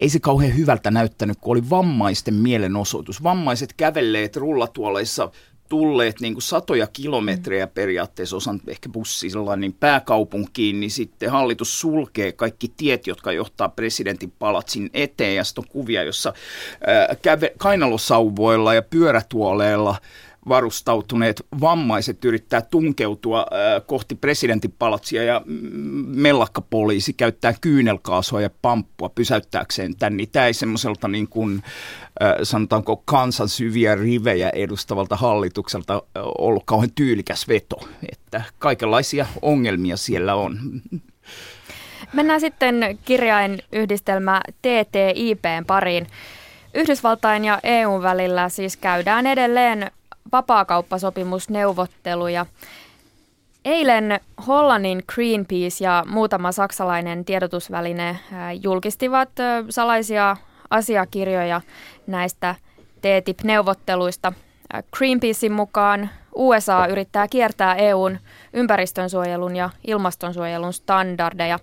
ei 0.00 0.08
se 0.08 0.20
kauhean 0.20 0.56
hyvältä 0.56 0.90
näyttänyt, 0.90 1.38
kun 1.40 1.52
oli 1.52 1.70
vammaisten 1.70 2.34
mielenosoitus. 2.34 3.22
Vammaiset 3.22 3.72
kävelleet 3.72 4.36
rullatuoleissa 4.36 5.30
tulleet 5.68 6.20
niin 6.20 6.34
kuin 6.34 6.42
satoja 6.42 6.86
kilometrejä 6.86 7.66
periaatteessa, 7.66 8.36
osan 8.36 8.60
ehkä 8.66 8.88
bussilla, 8.88 9.56
niin 9.56 9.72
pääkaupunkiin, 9.72 10.80
niin 10.80 10.90
sitten 10.90 11.30
hallitus 11.30 11.80
sulkee 11.80 12.32
kaikki 12.32 12.72
tiet, 12.76 13.06
jotka 13.06 13.32
johtaa 13.32 13.68
presidentin 13.68 14.32
palatsin 14.38 14.90
eteen. 14.94 15.36
Ja 15.36 15.44
sitten 15.44 15.64
on 15.64 15.70
kuvia, 15.70 16.02
jossa 16.02 16.32
ää, 16.86 17.16
käve, 17.22 17.52
kainalosauvoilla 17.58 18.74
ja 18.74 18.82
pyörätuoleilla 18.82 19.96
varustautuneet 20.48 21.46
vammaiset 21.60 22.24
yrittää 22.24 22.62
tunkeutua 22.62 23.40
äh, 23.40 23.86
kohti 23.86 24.14
presidentin 24.14 24.74
palatsia 24.78 25.24
ja 25.24 25.42
mellakkapoliisi 26.06 27.12
käyttää 27.12 27.54
kyynelkaasua 27.60 28.40
ja 28.40 28.50
pamppua 28.62 29.08
pysäyttääkseen 29.08 29.96
tämän. 29.96 30.16
Niin 30.16 30.28
tämä 30.32 30.46
ei 30.46 30.54
semmoiselta 30.54 31.08
niin 31.08 31.28
kuin, 31.28 31.62
äh, 32.22 32.32
sanotaanko 32.42 32.96
kansan 32.96 33.48
syviä 33.48 33.94
rivejä 33.94 34.50
edustavalta 34.50 35.16
hallitukselta 35.16 35.94
äh, 35.94 36.22
ollut 36.38 36.62
kauhean 36.66 36.92
tyylikäs 36.94 37.48
veto. 37.48 37.88
Että 38.12 38.42
kaikenlaisia 38.58 39.26
ongelmia 39.42 39.96
siellä 39.96 40.34
on. 40.34 40.58
Mennään 42.12 42.40
sitten 42.40 42.98
kirjain 43.04 43.58
yhdistelmä 43.72 44.40
TTIPn 44.62 45.64
pariin. 45.66 46.06
Yhdysvaltain 46.74 47.44
ja 47.44 47.60
EUn 47.62 48.02
välillä 48.02 48.48
siis 48.48 48.76
käydään 48.76 49.26
edelleen 49.26 49.90
vapaakauppasopimusneuvotteluja. 50.32 52.46
Eilen 53.64 54.20
Hollannin 54.46 55.02
Greenpeace 55.14 55.84
ja 55.84 56.04
muutama 56.08 56.52
saksalainen 56.52 57.24
tiedotusväline 57.24 58.08
äh, 58.08 58.18
julkistivat 58.62 59.40
äh, 59.40 59.64
salaisia 59.70 60.36
asiakirjoja 60.70 61.60
näistä 62.06 62.54
TTIP-neuvotteluista. 63.00 64.32
Äh, 64.74 64.84
Greenpeacein 64.96 65.52
mukaan 65.52 66.10
USA 66.34 66.86
yrittää 66.86 67.28
kiertää 67.28 67.74
EUn 67.74 68.18
ympäristönsuojelun 68.52 69.56
ja 69.56 69.70
ilmastonsuojelun 69.86 70.72
standardeja. 70.72 71.58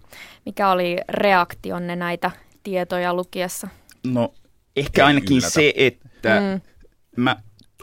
Mikä 0.46 0.70
oli 0.70 0.98
reaktionne 1.10 1.96
näitä 1.96 2.32
tietoja 2.64 3.14
lukiessa? 3.14 3.68
No 4.06 4.34
ehkä 4.76 5.06
ainakin 5.06 5.42
se, 5.42 5.74
että 5.76 6.42
mm. 6.42 6.62
mä 7.16 7.36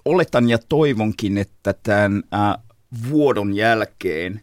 oletan 0.04 0.48
ja 0.48 0.58
toivonkin, 0.68 1.38
että 1.38 1.74
tämän 1.82 2.22
äh, 2.34 2.54
vuodon 3.10 3.54
jälkeen 3.54 4.42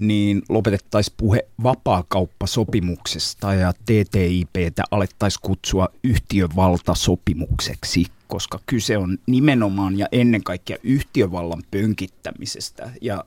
niin 0.00 0.42
lopetettaisiin 0.48 1.14
puhe 1.16 1.46
vapaakauppasopimuksesta 1.62 3.54
ja 3.54 3.72
TTIPtä 3.72 4.84
alettaisiin 4.90 5.42
kutsua 5.42 5.88
yhtiövaltasopimukseksi, 6.04 8.06
koska 8.26 8.60
kyse 8.66 8.98
on 8.98 9.18
nimenomaan 9.26 9.98
ja 9.98 10.06
ennen 10.12 10.44
kaikkea 10.44 10.76
yhtiövallan 10.82 11.62
pönkittämisestä. 11.70 12.90
Ja 13.00 13.24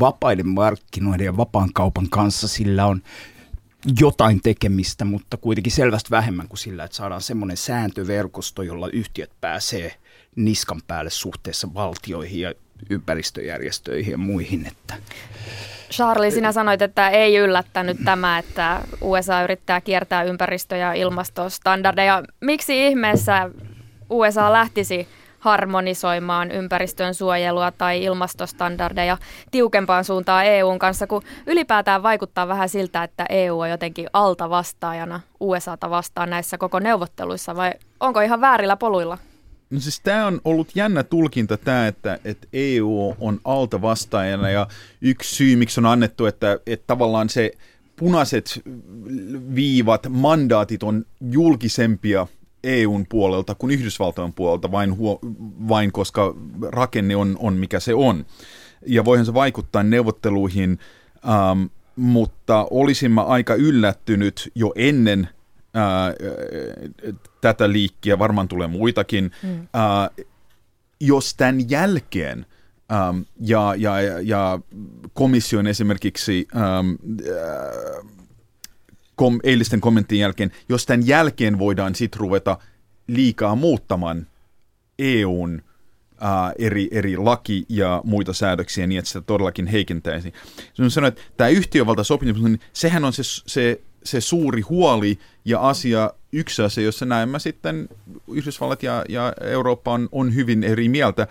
vapaiden 0.00 0.48
markkinoiden 0.48 1.24
ja 1.24 1.36
vapaan 1.36 1.70
kaupan 1.74 2.08
kanssa 2.10 2.48
sillä 2.48 2.86
on 2.86 3.02
jotain 4.00 4.40
tekemistä, 4.42 5.04
mutta 5.04 5.36
kuitenkin 5.36 5.72
selvästi 5.72 6.10
vähemmän 6.10 6.48
kuin 6.48 6.58
sillä, 6.58 6.84
että 6.84 6.96
saadaan 6.96 7.22
semmoinen 7.22 7.56
sääntöverkosto, 7.56 8.62
jolla 8.62 8.88
yhtiöt 8.88 9.30
pääsee– 9.40 9.94
niskan 10.36 10.80
päälle 10.86 11.10
suhteessa 11.10 11.74
valtioihin 11.74 12.40
ja 12.40 12.54
ympäristöjärjestöihin 12.90 14.12
ja 14.12 14.18
muihin. 14.18 14.66
Että. 14.66 14.94
Charlie, 15.90 16.30
sinä 16.30 16.52
sanoit, 16.52 16.82
että 16.82 17.08
ei 17.10 17.36
yllättänyt 17.36 17.96
tämä, 18.04 18.38
että 18.38 18.80
USA 19.00 19.42
yrittää 19.42 19.80
kiertää 19.80 20.22
ympäristö- 20.22 20.76
ja 20.76 20.92
ilmastostandardeja. 20.92 22.22
Miksi 22.40 22.86
ihmeessä 22.86 23.50
USA 24.10 24.52
lähtisi 24.52 25.08
harmonisoimaan 25.40 26.50
ympäristön 26.50 27.14
suojelua 27.14 27.70
tai 27.70 28.04
ilmastostandardeja 28.04 29.18
tiukempaan 29.50 30.04
suuntaan 30.04 30.46
EUn 30.46 30.78
kanssa, 30.78 31.06
kun 31.06 31.22
ylipäätään 31.46 32.02
vaikuttaa 32.02 32.48
vähän 32.48 32.68
siltä, 32.68 33.02
että 33.02 33.26
EU 33.28 33.60
on 33.60 33.70
jotenkin 33.70 34.06
alta 34.12 34.50
vastaajana 34.50 35.20
USAta 35.40 35.90
vastaan 35.90 36.30
näissä 36.30 36.58
koko 36.58 36.78
neuvotteluissa, 36.78 37.56
vai 37.56 37.72
onko 38.00 38.20
ihan 38.20 38.40
väärillä 38.40 38.76
poluilla? 38.76 39.18
No 39.70 39.80
siis 39.80 40.00
tämä 40.00 40.26
on 40.26 40.40
ollut 40.44 40.68
jännä 40.74 41.02
tulkinta 41.02 41.56
tämä, 41.56 41.86
että, 41.86 42.18
että 42.24 42.48
EU 42.52 43.16
on 43.20 43.40
alta 43.44 43.82
vastaajana 43.82 44.50
ja 44.50 44.66
yksi 45.00 45.34
syy, 45.34 45.56
miksi 45.56 45.80
on 45.80 45.86
annettu, 45.86 46.26
että, 46.26 46.58
että 46.66 46.86
tavallaan 46.86 47.28
se 47.28 47.52
punaiset 47.96 48.62
viivat, 49.54 50.06
mandaatit 50.08 50.82
on 50.82 51.04
julkisempia 51.30 52.26
EUn 52.64 53.06
puolelta 53.08 53.54
kuin 53.54 53.70
Yhdysvaltojen 53.70 54.32
puolelta, 54.32 54.72
vain, 54.72 54.96
huo, 54.96 55.18
vain 55.68 55.92
koska 55.92 56.34
rakenne 56.62 57.16
on, 57.16 57.36
on 57.40 57.54
mikä 57.54 57.80
se 57.80 57.94
on. 57.94 58.26
Ja 58.86 59.04
voihan 59.04 59.26
se 59.26 59.34
vaikuttaa 59.34 59.82
neuvotteluihin, 59.82 60.78
ähm, 61.28 61.62
mutta 61.96 62.66
olisimme 62.70 63.22
aika 63.22 63.54
yllättynyt 63.54 64.50
jo 64.54 64.72
ennen– 64.76 65.28
ää, 65.74 66.14
tätä 67.40 67.72
liikkiä, 67.72 68.18
varmaan 68.18 68.48
tulee 68.48 68.66
muitakin, 68.66 69.30
mm. 69.42 69.68
ää, 69.74 70.10
jos 71.00 71.34
tämän 71.34 71.70
jälkeen 71.70 72.46
äm, 72.92 73.24
ja, 73.40 73.74
ja, 73.78 74.00
ja 74.22 74.58
komission 75.12 75.66
esimerkiksi 75.66 76.48
äm, 76.56 76.98
kom, 79.20 79.40
eilisten 79.42 79.80
kommenttien 79.80 80.20
jälkeen, 80.20 80.50
jos 80.68 80.86
tämän 80.86 81.06
jälkeen 81.06 81.58
voidaan 81.58 81.94
sitten 81.94 82.20
ruveta 82.20 82.58
liikaa 83.06 83.54
muuttamaan 83.54 84.26
EUn 84.98 85.62
ää, 86.20 86.52
eri, 86.58 86.88
eri 86.90 87.16
laki 87.16 87.66
ja 87.68 88.00
muita 88.04 88.32
säädöksiä 88.32 88.86
niin, 88.86 88.98
että 88.98 89.08
sitä 89.08 89.20
todellakin 89.20 89.66
heikentäisi. 89.66 90.32
Sanoin, 90.88 91.08
että 91.08 91.22
tämä 91.36 91.48
yhtiövalta 91.48 92.04
sopimus, 92.04 92.42
niin 92.42 92.60
sehän 92.72 93.04
on 93.04 93.12
se, 93.12 93.22
se 93.46 93.80
se 94.04 94.20
suuri 94.20 94.60
huoli 94.60 95.18
ja 95.44 95.60
asia, 95.60 96.10
yksi 96.32 96.62
asia, 96.62 96.84
jossa 96.84 97.06
näemme 97.06 97.38
sitten 97.38 97.88
Yhdysvallat 98.28 98.82
ja, 98.82 99.04
ja 99.08 99.32
Eurooppa 99.40 99.92
on, 99.92 100.08
on 100.12 100.34
hyvin 100.34 100.64
eri 100.64 100.88
mieltä. 100.88 101.26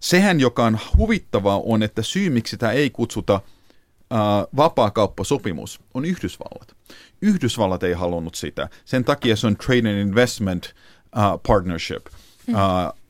Sehän, 0.00 0.40
joka 0.40 0.64
on 0.64 0.78
huvittavaa, 0.96 1.60
on, 1.64 1.82
että 1.82 2.02
syy, 2.02 2.30
miksi 2.30 2.50
sitä 2.50 2.70
ei 2.70 2.90
kutsuta 2.90 3.34
äh, 3.34 4.18
vapaakauppasopimus, 4.56 5.80
on 5.94 6.04
Yhdysvallat. 6.04 6.79
Yhdysvallat 7.22 7.82
ei 7.82 7.92
halunnut 7.92 8.34
sitä. 8.34 8.68
Sen 8.84 9.04
takia 9.04 9.36
se 9.36 9.46
on 9.46 9.56
Trade 9.56 9.78
and 9.78 9.98
Investment 9.98 10.74
uh, 11.16 11.40
Partnership. 11.46 12.06
Uh, 12.48 13.00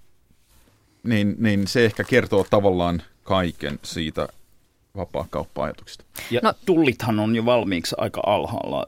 niin, 1.03 1.37
niin 1.39 1.67
se 1.67 1.85
ehkä 1.85 2.05
kertoo 2.05 2.47
tavallaan 2.51 3.03
kaiken 3.23 3.79
siitä, 3.83 4.29
vapaakauppa-ajatuksista. 4.97 6.05
Ja 6.31 6.41
no, 6.43 6.55
tullithan 6.67 7.21
on 7.21 7.37
jo 7.37 7.45
valmiiksi 7.45 7.95
aika 7.99 8.23
alhaalla 8.27 8.87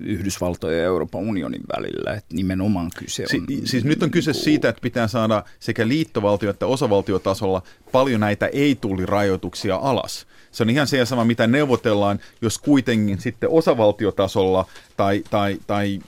Yhdysvaltojen 0.00 0.78
ja 0.78 0.84
Euroopan 0.84 1.20
unionin 1.20 1.62
välillä, 1.76 2.14
että 2.14 2.34
nimenomaan 2.34 2.90
kyse 2.96 3.22
on... 3.22 3.28
Si- 3.28 3.60
siis 3.64 3.84
nyt 3.84 4.02
on 4.02 4.10
kyse 4.10 4.32
niin 4.32 4.42
siitä, 4.42 4.68
että 4.68 4.82
pitää 4.82 5.08
saada 5.08 5.44
sekä 5.60 5.84
liittovaltio- 5.84 6.50
että 6.50 6.66
osavaltiotasolla 6.66 7.62
paljon 7.92 8.20
näitä 8.20 8.46
ei-tullirajoituksia 8.46 9.76
alas. 9.76 10.26
Se 10.54 10.62
on 10.62 10.70
ihan 10.70 10.86
se 10.86 11.06
sama, 11.06 11.24
mitä 11.24 11.46
neuvotellaan, 11.46 12.18
jos 12.42 12.58
kuitenkin 12.58 13.20
sitten 13.20 13.50
osavaltiotasolla 13.50 14.66
tai, 14.96 15.24
tai, 15.30 15.58
tai 15.66 15.98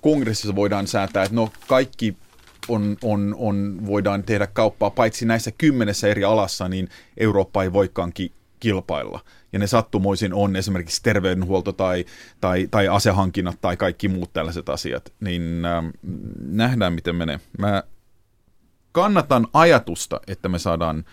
kongressissa 0.00 0.56
voidaan 0.56 0.86
säätää, 0.86 1.22
että 1.22 1.36
no 1.36 1.50
kaikki 1.68 2.16
on, 2.68 2.96
on, 3.02 3.34
on, 3.38 3.78
voidaan 3.86 4.22
tehdä 4.22 4.46
kauppaa, 4.46 4.90
paitsi 4.90 5.26
näissä 5.26 5.50
kymmenessä 5.58 6.08
eri 6.08 6.24
alassa, 6.24 6.68
niin 6.68 6.88
Eurooppa 7.16 7.62
ei 7.62 7.72
voikaan 7.72 8.12
ki- 8.12 8.32
kilpailla. 8.60 9.20
Ja 9.52 9.58
ne 9.58 9.66
sattumoisin 9.66 10.34
on 10.34 10.56
esimerkiksi 10.56 11.02
terveydenhuolto 11.02 11.72
tai, 11.72 12.04
tai, 12.40 12.68
tai 12.70 12.88
asehankinnat 12.88 13.60
tai 13.60 13.76
kaikki 13.76 14.08
muut 14.08 14.32
tällaiset 14.32 14.68
asiat. 14.68 15.12
Niin 15.20 15.64
äh, 15.64 15.84
nähdään, 16.40 16.92
miten 16.92 17.16
menee. 17.16 17.40
Mä 17.58 17.82
kannatan 18.92 19.46
ajatusta, 19.52 20.20
että 20.26 20.48
me 20.48 20.58
saadaan 20.58 21.04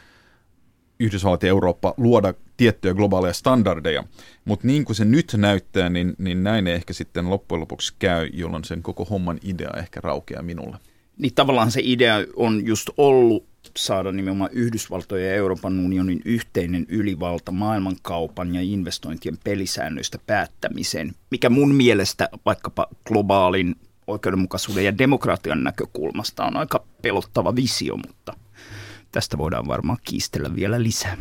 Yhdysvallat 1.04 1.44
ja 1.44 1.50
Eurooppa 1.50 1.94
luoda 1.98 2.34
tiettyjä 2.58 2.94
globaaleja 2.94 3.34
standardeja, 3.34 4.04
mutta 4.46 4.68
niin 4.68 4.86
kuin 4.86 4.96
se 4.96 5.06
nyt 5.06 5.36
näyttää, 5.38 5.90
niin, 5.90 6.14
niin 6.18 6.44
näin 6.44 6.68
ei 6.68 6.74
ehkä 6.74 6.94
sitten 6.94 7.30
loppujen 7.30 7.62
lopuksi 7.62 7.94
käy, 8.00 8.30
jolloin 8.34 8.64
sen 8.64 8.84
koko 8.84 9.06
homman 9.06 9.40
idea 9.44 9.70
ehkä 9.78 10.00
raukeaa 10.04 10.42
minulle. 10.42 10.78
Niin 11.18 11.34
tavallaan 11.34 11.72
se 11.72 11.82
idea 11.84 12.16
on 12.36 12.66
just 12.66 12.90
ollut 12.98 13.46
saada 13.78 14.12
nimenomaan 14.12 14.50
Yhdysvaltojen 14.54 15.30
ja 15.30 15.36
Euroopan 15.36 15.80
unionin 15.80 16.22
yhteinen 16.26 16.86
ylivalta 16.90 17.52
maailmankaupan 17.52 18.56
ja 18.56 18.62
investointien 18.62 19.38
pelisäännöistä 19.44 20.18
päättämiseen, 20.28 21.12
mikä 21.32 21.50
mun 21.50 21.76
mielestä 21.76 22.30
vaikkapa 22.46 22.88
globaalin 23.08 23.76
oikeudenmukaisuuden 24.08 24.86
ja 24.86 24.98
demokratian 24.98 25.64
näkökulmasta 25.64 26.46
on 26.46 26.58
aika 26.58 26.86
pelottava 27.02 27.56
visio, 27.56 27.98
mutta 27.98 28.34
tästä 29.14 29.38
voidaan 29.38 29.68
varmaan 29.68 30.00
kiistellä 30.04 30.56
vielä 30.56 30.84
lisää. 30.84 31.18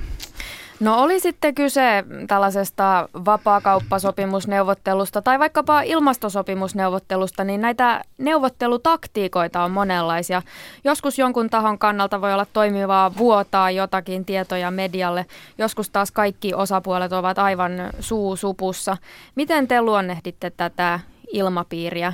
No 0.81 1.03
oli 1.03 1.21
sitten 1.21 1.55
kyse 1.55 2.05
tällaisesta 2.29 3.09
vapaakauppasopimusneuvottelusta 3.25 5.23
tai 5.23 5.39
vaikkapa 5.39 5.83
ilmastosopimusneuvottelusta, 5.83 7.45
niin 7.45 7.61
näitä 7.61 8.03
neuvottelutaktiikoita 8.19 9.63
on 9.63 9.71
monenlaisia. 9.71 10.43
Joskus 10.85 11.19
jonkun 11.19 11.51
tahon 11.51 11.79
kannalta 11.79 12.21
voi 12.21 12.33
olla 12.33 12.47
toimivaa 12.53 13.17
vuotaa 13.17 13.71
jotakin 13.71 14.25
tietoja 14.25 14.71
medialle, 14.71 15.27
joskus 15.59 15.91
taas 15.91 16.11
kaikki 16.11 16.55
osapuolet 16.55 17.13
ovat 17.13 17.39
aivan 17.39 17.73
suusupussa. 18.01 18.97
Miten 19.35 19.69
te 19.69 19.83
luonnehditte 19.83 20.51
tätä 20.51 21.01
ilmapiiriä 21.33 22.13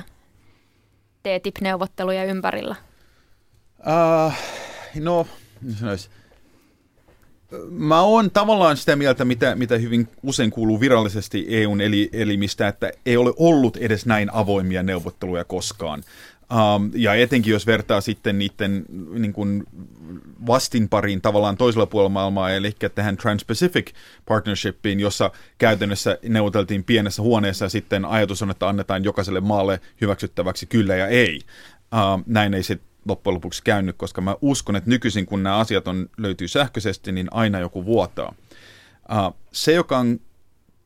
TTIP-neuvotteluja 1.23 2.23
ympärillä? 2.25 2.75
Uh, 3.79 4.33
no, 4.99 5.27
sanoisi, 5.79 6.09
Mä 7.69 8.01
oon 8.01 8.31
tavallaan 8.31 8.77
sitä 8.77 8.95
mieltä, 8.95 9.25
mitä, 9.25 9.55
mitä 9.55 9.77
hyvin 9.77 10.07
usein 10.23 10.51
kuuluu 10.51 10.79
virallisesti 10.79 11.45
EUn 11.49 11.81
eli, 11.81 12.09
elimistä, 12.13 12.67
että 12.67 12.91
ei 13.05 13.17
ole 13.17 13.33
ollut 13.37 13.77
edes 13.77 14.05
näin 14.05 14.33
avoimia 14.33 14.83
neuvotteluja 14.83 15.43
koskaan. 15.43 16.03
Um, 16.75 16.91
ja 16.95 17.13
etenkin 17.13 17.51
jos 17.51 17.67
vertaa 17.67 18.01
sitten 18.01 18.39
niiden 18.39 18.85
niin 19.13 19.33
kuin 19.33 19.63
vastinpariin 20.47 21.21
tavallaan 21.21 21.57
toisella 21.57 21.85
puolella 21.85 22.09
maailmaa, 22.09 22.51
eli 22.51 22.71
tähän 22.95 23.17
Trans-Pacific 23.17 23.93
Partnershipiin, 24.25 24.99
jossa 24.99 25.31
käytännössä 25.57 26.17
neuvoteltiin 26.27 26.83
pienessä 26.83 27.21
huoneessa 27.21 27.65
ja 27.65 27.69
sitten 27.69 28.05
ajatus 28.05 28.41
on, 28.41 28.51
että 28.51 28.69
annetaan 28.69 29.03
jokaiselle 29.03 29.39
maalle 29.39 29.81
hyväksyttäväksi 30.01 30.65
kyllä 30.65 30.95
ja 30.95 31.07
ei. 31.07 31.41
Um, 31.93 32.23
näin 32.27 32.53
ei 32.53 32.63
sitten 32.63 32.88
loppujen 33.07 33.35
lopuksi 33.35 33.63
käynyt, 33.63 33.97
koska 33.97 34.21
mä 34.21 34.35
uskon, 34.41 34.75
että 34.75 34.89
nykyisin 34.89 35.25
kun 35.25 35.43
nämä 35.43 35.57
asiat 35.57 35.87
on, 35.87 36.09
löytyy 36.17 36.47
sähköisesti, 36.47 37.11
niin 37.11 37.27
aina 37.31 37.59
joku 37.59 37.85
vuotaa. 37.85 38.35
Uh, 39.11 39.35
se, 39.51 39.73
joka 39.73 39.97
on 39.97 40.19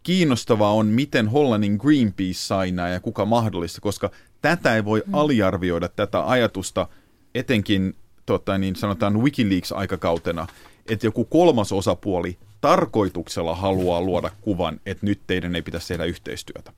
kiinnostavaa 0.03 0.73
on, 0.73 0.85
miten 0.85 1.27
Hollannin 1.27 1.77
Greenpeace 1.81 2.33
sai 2.33 2.71
nämä 2.71 2.89
ja 2.89 2.99
kuka 2.99 3.25
mahdollista, 3.25 3.81
koska 3.81 4.11
tätä 4.41 4.75
ei 4.75 4.85
voi 4.85 5.03
mm. 5.05 5.13
aliarvioida, 5.13 5.89
tätä 5.89 6.29
ajatusta, 6.29 6.87
etenkin 7.35 7.95
tota, 8.25 8.57
niin 8.57 8.75
sanotaan 8.75 9.21
Wikileaks-aikakautena, 9.21 10.47
että 10.85 11.07
joku 11.07 11.25
kolmas 11.25 11.71
osapuoli 11.71 12.37
tarkoituksella 12.61 13.55
haluaa 13.55 14.01
luoda 14.01 14.31
kuvan, 14.41 14.79
että 14.85 15.05
nyt 15.05 15.21
teidän 15.27 15.55
ei 15.55 15.61
pitäisi 15.61 15.87
tehdä 15.87 16.05
yhteistyötä. 16.05 16.73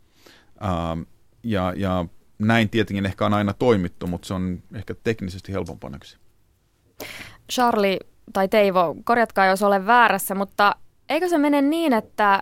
Uh, 0.55 1.05
ja, 1.43 1.73
ja 1.75 2.05
näin 2.39 2.69
tietenkin 2.69 3.05
ehkä 3.05 3.25
on 3.25 3.33
aina 3.33 3.53
toimittu, 3.53 4.07
mutta 4.07 4.27
se 4.27 4.33
on 4.33 4.63
ehkä 4.73 4.95
teknisesti 5.03 5.53
helpompaa 5.53 5.89
näkyisi. 5.89 6.17
Charlie 7.51 7.99
tai 8.33 8.47
Teivo, 8.47 8.95
korjatkaa 9.03 9.45
jos 9.45 9.63
olen 9.63 9.87
väärässä, 9.87 10.35
mutta 10.35 10.75
eikö 11.09 11.29
se 11.29 11.37
mene 11.37 11.61
niin, 11.61 11.93
että 11.93 12.41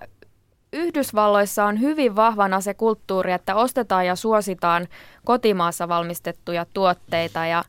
Yhdysvalloissa 0.74 1.66
on 1.66 1.80
hyvin 1.80 2.16
vahvana 2.16 2.62
se 2.62 2.74
kulttuuri, 2.74 3.32
että 3.32 3.56
ostetaan 3.56 4.06
ja 4.06 4.16
suositaan 4.16 4.88
kotimaassa 5.26 5.88
valmistettuja 5.88 6.66
tuotteita 6.74 7.46
ja 7.46 7.64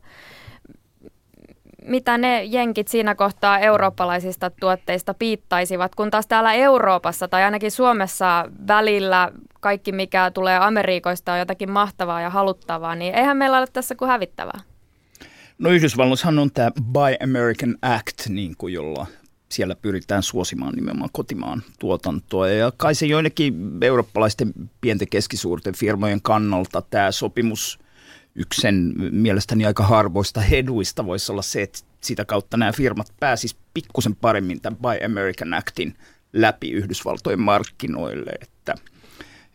mitä 1.85 2.17
ne 2.17 2.43
jenkit 2.43 2.87
siinä 2.87 3.15
kohtaa 3.15 3.59
eurooppalaisista 3.59 4.49
tuotteista 4.49 5.13
piittaisivat, 5.13 5.95
kun 5.95 6.11
taas 6.11 6.27
täällä 6.27 6.53
Euroopassa 6.53 7.27
tai 7.27 7.43
ainakin 7.43 7.71
Suomessa 7.71 8.45
välillä 8.67 9.31
kaikki, 9.65 9.91
mikä 9.91 10.31
tulee 10.31 10.57
Amerikoista, 10.57 11.33
on 11.33 11.39
jotakin 11.39 11.71
mahtavaa 11.71 12.21
ja 12.21 12.29
haluttavaa, 12.29 12.95
niin 12.95 13.15
eihän 13.15 13.37
meillä 13.37 13.57
ole 13.57 13.67
tässä 13.73 13.95
kuin 13.95 14.09
hävittävää. 14.09 14.59
No 15.57 15.69
Yhdysvalloissahan 15.69 16.39
on 16.39 16.51
tämä 16.51 16.71
Buy 16.91 17.15
American 17.23 17.77
Act, 17.81 18.29
niin 18.29 18.55
kuin 18.57 18.73
jolla 18.73 19.07
siellä 19.49 19.75
pyritään 19.75 20.23
suosimaan 20.23 20.73
nimenomaan 20.75 21.09
kotimaan 21.13 21.63
tuotantoa. 21.79 22.49
Ja 22.49 22.71
kai 22.77 22.95
se 22.95 23.05
joidenkin 23.05 23.53
eurooppalaisten 23.81 24.53
pienten 24.81 25.07
keskisuurten 25.09 25.75
firmojen 25.75 26.21
kannalta 26.21 26.81
tämä 26.89 27.11
sopimus 27.11 27.79
sen 28.55 28.93
mielestäni 29.11 29.65
aika 29.65 29.83
harvoista 29.83 30.41
heduista 30.41 31.05
voisi 31.05 31.31
olla 31.31 31.41
se, 31.41 31.61
että 31.61 31.79
sitä 32.01 32.25
kautta 32.25 32.57
nämä 32.57 32.71
firmat 32.71 33.13
pääsis 33.19 33.57
pikkusen 33.73 34.15
paremmin 34.15 34.61
tämän 34.61 34.79
Buy 34.79 35.05
American 35.05 35.53
Actin 35.53 35.95
läpi 36.33 36.71
Yhdysvaltojen 36.71 37.41
markkinoille, 37.41 38.31
että, 38.41 38.75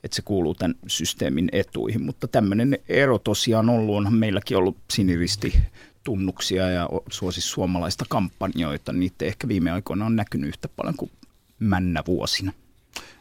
että 0.04 0.16
se 0.16 0.22
kuuluu 0.22 0.54
tämän 0.54 0.74
systeemin 0.86 1.48
etuihin. 1.52 2.02
Mutta 2.02 2.28
tämmöinen 2.28 2.78
ero 2.88 3.18
tosiaan 3.18 3.70
ollut, 3.70 3.96
onhan 3.96 4.14
meilläkin 4.14 4.56
ollut 4.56 4.76
siniristi 4.90 5.58
tunnuksia 6.04 6.70
ja 6.70 6.88
suosi 7.10 7.40
suomalaista 7.40 8.04
kampanjoita. 8.08 8.92
Niitä 8.92 9.24
ehkä 9.24 9.48
viime 9.48 9.70
aikoina 9.70 10.06
on 10.06 10.16
näkynyt 10.16 10.48
yhtä 10.48 10.68
paljon 10.68 10.96
kuin 10.96 11.10
männä 11.58 12.02
vuosina. 12.06 12.52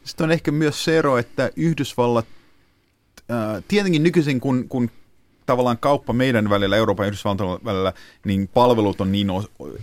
Sitten 0.03 0.23
on 0.23 0.31
ehkä 0.31 0.51
myös 0.51 0.83
se 0.83 0.97
ero, 0.97 1.17
että 1.17 1.51
Yhdysvallat, 1.55 2.25
äh, 3.31 3.63
tietenkin 3.67 4.03
nykyisin 4.03 4.39
kun, 4.39 4.65
kun 4.69 4.91
tavallaan 5.45 5.77
kauppa 5.77 6.13
meidän 6.13 6.49
välillä, 6.49 6.77
Euroopan 6.77 7.03
ja 7.03 7.07
Yhdysvaltojen 7.07 7.59
välillä, 7.65 7.93
niin 8.25 8.49
palvelut 8.53 9.01
on 9.01 9.11
niin, 9.11 9.27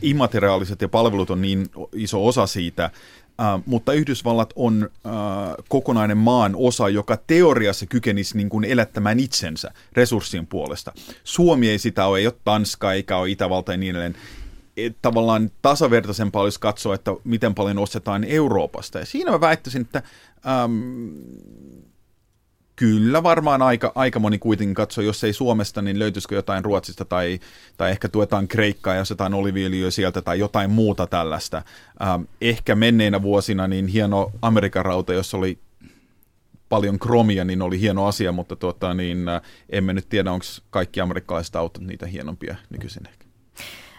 immateriaaliset 0.02 0.82
ja 0.82 0.88
palvelut 0.88 1.30
on 1.30 1.42
niin 1.42 1.66
iso 1.92 2.26
osa 2.26 2.46
siitä, 2.46 2.90
Uh, 3.38 3.62
mutta 3.66 3.92
Yhdysvallat 3.92 4.53
on 4.57 4.90
uh, 5.05 5.64
kokonainen 5.68 6.18
maan 6.18 6.53
osa, 6.57 6.88
joka 6.88 7.18
teoriassa 7.27 7.87
kykenisi 7.87 8.37
niin 8.37 8.49
kuin 8.49 8.64
elättämään 8.64 9.20
itsensä 9.20 9.70
resurssien 9.92 10.46
puolesta. 10.46 10.92
Suomi 11.25 11.68
ei 11.68 11.79
sitä 11.79 12.07
ole, 12.07 12.18
ei 12.18 12.27
ole 12.27 12.35
Tanska 12.44 12.92
eikä 12.92 13.16
ole 13.16 13.31
Itävalta 13.31 13.72
ja 13.72 13.79
niin 13.79 13.90
edelleen. 13.90 14.16
Et 14.77 14.96
tavallaan 15.03 15.51
tasavertaisempaa 15.62 16.42
olisi 16.42 16.61
katsoa, 16.61 16.94
että 16.94 17.11
miten 17.25 17.55
paljon 17.55 17.79
ostetaan 17.79 18.25
Euroopasta. 18.25 18.99
Ja 18.99 19.07
siinä 19.07 19.31
mä 19.31 19.40
väittäisin, 19.40 19.83
että 19.83 20.03
Kyllä 22.77 23.23
varmaan 23.23 23.62
aika, 23.62 23.93
aika 23.95 24.19
moni 24.19 24.39
kuitenkin 24.39 24.75
katsoo, 24.75 25.05
jos 25.05 25.25
ei 25.25 25.33
Suomesta, 25.33 25.83
niin 25.83 25.99
löytyisikö 25.99 26.35
jotain 26.35 26.65
Ruotsista 26.65 27.05
tai, 27.05 27.41
tai 27.77 27.91
ehkä 27.91 28.09
tuetaan 28.09 28.49
Kreikkaa, 28.49 28.95
jos 28.95 29.11
jotain 29.11 29.35
oliviöljyä 29.35 29.91
sieltä 29.91 30.23
tai 30.23 30.39
jotain 30.39 30.71
muuta 30.71 31.07
tällaista. 31.07 31.62
Ähm, 32.03 32.23
ehkä 32.41 32.75
menneinä 32.75 33.23
vuosina 33.23 33.67
niin 33.67 33.87
hieno 33.87 34.31
Amerikan 34.43 34.85
rauta, 34.85 35.12
jos 35.12 35.35
oli 35.35 35.59
paljon 36.69 36.99
kromia, 36.99 37.45
niin 37.45 37.62
oli 37.62 37.81
hieno 37.81 38.07
asia, 38.07 38.33
mutta 38.33 38.57
tuota, 38.57 38.95
niin, 38.95 39.29
äh, 39.29 39.41
emme 39.71 39.93
nyt 39.93 40.09
tiedä, 40.09 40.33
onko 40.33 40.45
kaikki 40.71 41.01
amerikkalaiset 41.01 41.57
autot 41.57 41.83
niitä 41.83 42.07
hienompia 42.07 42.57
nykyisin 42.71 43.09
ehkä. 43.09 43.26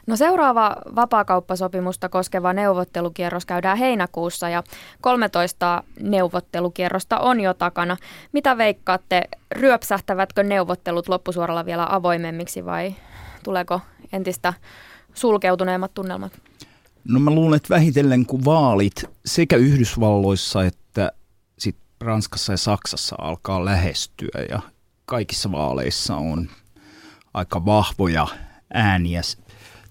No 0.08 0.16
seuraava 0.16 0.76
vapaakauppasopimusta 0.96 2.10
koskeva 2.10 2.54
neuvottelukierros 2.54 3.46
käydään 3.46 3.78
heinäkuussa 3.78 4.50
ja 4.50 4.64
13 5.02 5.84
neuvottelukierrosta 6.00 7.20
on 7.20 7.40
jo 7.40 7.54
takana. 7.54 7.98
Mitä 8.32 8.58
veikkaatte, 8.58 9.24
ryöpsähtävätkö 9.52 10.44
neuvottelut 10.44 11.10
loppusuoralla 11.10 11.66
vielä 11.66 11.88
avoimemmiksi 11.90 12.66
vai 12.66 12.96
tuleeko 13.44 13.82
entistä 14.14 14.54
sulkeutuneemmat 15.14 15.94
tunnelmat? 15.94 16.32
No 17.04 17.20
mä 17.20 17.32
luulen, 17.32 17.58
että 17.58 17.76
vähitellen 17.76 18.26
kun 18.26 18.46
vaalit 18.46 19.06
sekä 19.26 19.56
Yhdysvalloissa 19.56 20.66
että 20.66 21.12
sit 21.60 21.76
Ranskassa 22.02 22.54
ja 22.54 22.58
Saksassa 22.58 23.16
alkaa 23.20 23.66
lähestyä 23.66 24.46
ja 24.50 24.60
kaikissa 25.06 25.52
vaaleissa 25.52 26.16
on 26.16 26.50
aika 27.34 27.66
vahvoja 27.66 28.28
ääniä 28.74 29.22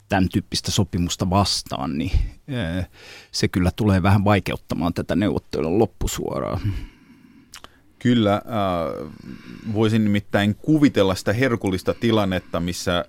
tämän 0.09 0.29
tyyppistä 0.29 0.71
sopimusta 0.71 1.31
vastaan, 1.31 1.99
niin 1.99 2.13
se 3.33 3.49
kyllä 3.49 3.71
tulee 3.77 4.03
vähän 4.03 4.25
vaikeuttamaan 4.25 4.95
tätä 4.95 5.17
neuvottelun 5.17 5.79
loppusuoraa. 5.79 6.61
Kyllä, 7.99 8.35
äh, 8.35 8.43
voisin 9.73 10.05
nimittäin 10.05 10.55
kuvitella 10.55 11.15
sitä 11.15 11.33
herkullista 11.33 11.95
tilannetta, 11.95 12.61
missä 12.61 13.05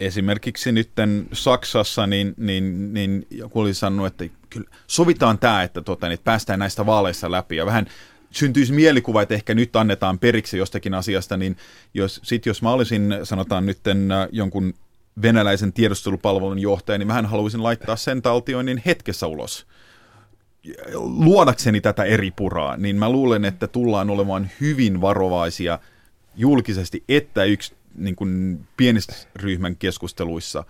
esimerkiksi 0.00 0.72
nyt 0.72 0.90
Saksassa, 1.32 2.06
niin, 2.06 2.34
niin, 2.36 2.94
niin 2.94 3.26
joku 3.30 3.60
oli 3.60 3.74
sanonut, 3.74 4.06
että 4.06 4.36
kyllä 4.50 4.70
sovitaan 4.86 5.38
tämä, 5.38 5.62
että, 5.62 5.82
niin, 6.02 6.12
että 6.12 6.24
päästään 6.24 6.58
näistä 6.58 6.86
vaaleissa 6.86 7.30
läpi 7.30 7.56
ja 7.56 7.66
vähän 7.66 7.86
syntyisi 8.30 8.72
mielikuva, 8.72 9.22
että 9.22 9.34
ehkä 9.34 9.54
nyt 9.54 9.76
annetaan 9.76 10.18
periksi 10.18 10.58
jostakin 10.58 10.94
asiasta, 10.94 11.36
niin 11.36 11.56
jos, 11.94 12.20
sit 12.24 12.46
jos 12.46 12.62
mä 12.62 12.70
olisin, 12.70 13.14
sanotaan 13.22 13.66
nyt 13.66 13.78
jonkun 14.32 14.74
venäläisen 15.22 15.72
tiedustelupalvelun 15.72 16.58
johtaja, 16.58 16.98
niin 16.98 17.06
mähän 17.06 17.26
haluaisin 17.26 17.62
laittaa 17.62 17.96
sen 17.96 18.22
taltioinnin 18.22 18.82
hetkessä 18.86 19.26
ulos. 19.26 19.66
Luodakseni 20.94 21.80
tätä 21.80 22.04
eri 22.04 22.30
puraa, 22.30 22.76
niin 22.76 22.96
mä 22.96 23.10
luulen, 23.10 23.44
että 23.44 23.66
tullaan 23.66 24.10
olemaan 24.10 24.50
hyvin 24.60 25.00
varovaisia 25.00 25.78
julkisesti, 26.36 27.04
että 27.08 27.44
yksi 27.44 27.74
niin 27.94 28.16
kuin 28.16 28.60
pienistä 28.76 29.14
ryhmän 29.36 29.76
keskusteluissa 29.76 30.64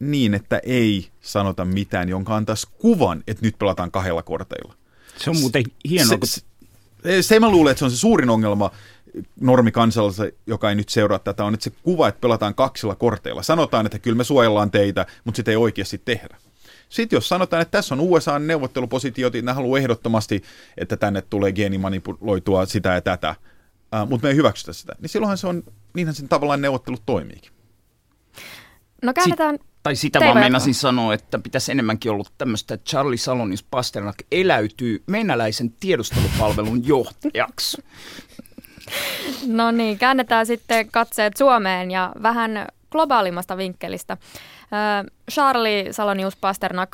niin, 0.00 0.34
että 0.34 0.60
ei 0.62 1.08
sanota 1.20 1.64
mitään, 1.64 2.08
jonka 2.08 2.36
antaisi 2.36 2.66
kuvan, 2.78 3.24
että 3.26 3.46
nyt 3.46 3.58
pelataan 3.58 3.90
kahdella 3.90 4.22
korteilla. 4.22 4.74
Se 5.16 5.30
on 5.30 5.36
muuten 5.40 5.64
hienoa. 5.88 6.18
Se, 6.24 6.40
se, 7.02 7.22
se 7.22 7.40
mä 7.40 7.50
luulen, 7.50 7.70
että 7.70 7.78
se 7.78 7.84
on 7.84 7.90
se 7.90 7.96
suurin 7.96 8.30
ongelma 8.30 8.70
normikansalla, 9.40 10.12
joka 10.46 10.68
ei 10.68 10.74
nyt 10.74 10.88
seuraa 10.88 11.18
tätä, 11.18 11.44
on 11.44 11.54
että 11.54 11.64
se 11.64 11.72
kuva, 11.82 12.08
että 12.08 12.20
pelataan 12.20 12.54
kaksilla 12.54 12.94
korteilla. 12.94 13.42
Sanotaan, 13.42 13.86
että 13.86 13.98
kyllä 13.98 14.16
me 14.16 14.24
suojellaan 14.24 14.70
teitä, 14.70 15.06
mutta 15.24 15.36
sitä 15.36 15.50
ei 15.50 15.56
oikeasti 15.56 16.02
tehdä. 16.04 16.36
Sitten 16.88 17.16
jos 17.16 17.28
sanotaan, 17.28 17.62
että 17.62 17.78
tässä 17.78 17.94
on 17.94 18.00
USA-neuvottelupositiot, 18.00 19.32
niin 19.32 19.44
ne 19.44 19.52
haluaa 19.52 19.78
ehdottomasti, 19.78 20.42
että 20.76 20.96
tänne 20.96 21.22
tulee 21.22 21.52
geenimanipuloitua 21.52 22.66
sitä 22.66 22.94
ja 22.94 23.00
tätä, 23.00 23.34
uh, 24.02 24.08
mutta 24.08 24.26
me 24.26 24.30
ei 24.30 24.36
hyväksytä 24.36 24.72
sitä, 24.72 24.92
niin 25.00 25.08
silloinhan 25.08 25.38
se 25.38 25.46
on, 25.46 25.62
niinhän 25.94 26.14
sen 26.14 26.28
tavallaan 26.28 26.60
neuvottelut 26.60 27.02
toimiikin. 27.06 27.52
No 29.02 29.12
käännetään 29.12 29.54
Sit, 29.54 29.66
tai 29.82 29.96
sitä 29.96 30.20
vaan 30.20 30.38
meinasin 30.38 30.74
sanoa, 30.74 31.14
että 31.14 31.38
pitäisi 31.38 31.72
enemmänkin 31.72 32.12
ollut 32.12 32.32
tämmöistä, 32.38 32.74
että 32.74 32.90
Charlie 32.90 33.16
Salonis 33.16 33.62
Pasternak 33.62 34.16
eläytyy 34.32 35.02
venäläisen 35.12 35.70
tiedustelupalvelun 35.70 36.86
johtajaksi. 36.86 37.82
No 39.46 39.70
niin, 39.70 39.98
käännetään 39.98 40.46
sitten 40.46 40.88
katseet 40.90 41.36
Suomeen 41.36 41.90
ja 41.90 42.12
vähän 42.22 42.66
globaalimmasta 42.90 43.56
vinkkelistä. 43.56 44.16
Charlie 45.30 45.92
Salonius 45.92 46.36
Pasternak, 46.36 46.90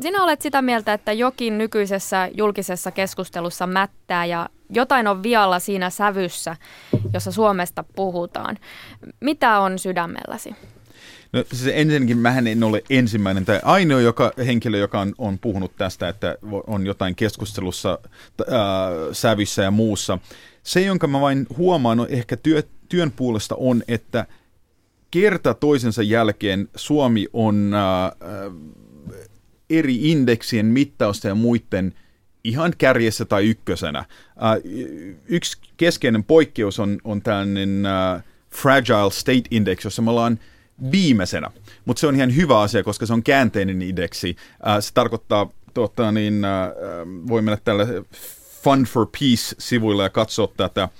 sinä 0.00 0.24
olet 0.24 0.42
sitä 0.42 0.62
mieltä, 0.62 0.92
että 0.92 1.12
jokin 1.12 1.58
nykyisessä 1.58 2.28
julkisessa 2.34 2.90
keskustelussa 2.90 3.66
mättää 3.66 4.24
ja 4.24 4.48
jotain 4.70 5.06
on 5.06 5.22
vialla 5.22 5.58
siinä 5.58 5.90
sävyssä, 5.90 6.56
jossa 7.14 7.32
Suomesta 7.32 7.84
puhutaan. 7.96 8.58
Mitä 9.20 9.58
on 9.58 9.78
sydämelläsi? 9.78 10.54
No 11.32 11.44
siis 11.52 11.72
ensinnäkin 11.74 12.18
mähän 12.18 12.46
en 12.46 12.64
ole 12.64 12.82
ensimmäinen 12.90 13.44
tai 13.44 13.60
ainoa 13.64 14.00
joka, 14.00 14.32
henkilö, 14.46 14.78
joka 14.78 15.00
on, 15.00 15.14
on 15.18 15.38
puhunut 15.38 15.76
tästä, 15.76 16.08
että 16.08 16.36
on 16.66 16.86
jotain 16.86 17.14
keskustelussa 17.14 17.98
ää, 18.50 18.58
sävyssä 19.12 19.62
ja 19.62 19.70
muussa. 19.70 20.18
Se, 20.62 20.80
jonka 20.80 21.06
mä 21.06 21.20
vain 21.20 21.46
huomaan 21.56 22.00
on 22.00 22.06
ehkä 22.10 22.36
työ, 22.36 22.62
työn 22.88 23.10
puolesta 23.10 23.54
on, 23.54 23.82
että 23.88 24.26
kerta 25.10 25.54
toisensa 25.54 26.02
jälkeen 26.02 26.68
Suomi 26.76 27.26
on 27.32 27.74
ää, 27.74 28.12
eri 29.70 30.10
indeksien 30.10 30.66
mittausta 30.66 31.28
ja 31.28 31.34
muiden 31.34 31.94
ihan 32.44 32.72
kärjessä 32.78 33.24
tai 33.24 33.48
ykkösenä. 33.48 34.04
Ää, 34.38 34.56
yksi 35.28 35.58
keskeinen 35.76 36.24
poikkeus 36.24 36.78
on, 36.80 36.98
on 37.04 37.22
tällainen 37.22 37.86
ää, 37.86 38.22
Fragile 38.50 39.10
State 39.10 39.42
Index, 39.50 39.84
jossa 39.84 40.02
me 40.02 40.10
ollaan– 40.10 40.38
viimeisenä. 40.92 41.50
Mutta 41.84 42.00
se 42.00 42.06
on 42.06 42.16
ihan 42.16 42.36
hyvä 42.36 42.60
asia, 42.60 42.82
koska 42.82 43.06
se 43.06 43.12
on 43.12 43.22
käänteinen 43.22 43.82
indeksi. 43.82 44.36
Äh, 44.66 44.76
se 44.80 44.94
tarkoittaa, 44.94 45.50
tuota, 45.74 46.12
niin, 46.12 46.44
äh, 46.44 46.68
voi 47.28 47.42
mennä 47.42 47.58
tälle 47.64 47.86
Fund 48.62 48.86
for 48.86 49.06
Peace-sivuille 49.06 50.02
ja 50.02 50.10
katsoa 50.10 50.48
tätä 50.56 50.82
äh, 50.82 50.90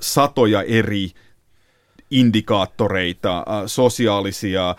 satoja 0.00 0.62
eri 0.62 1.10
indikaattoreita, 2.10 3.38
äh, 3.38 3.44
sosiaalisia, 3.66 4.70
äh, 4.70 4.76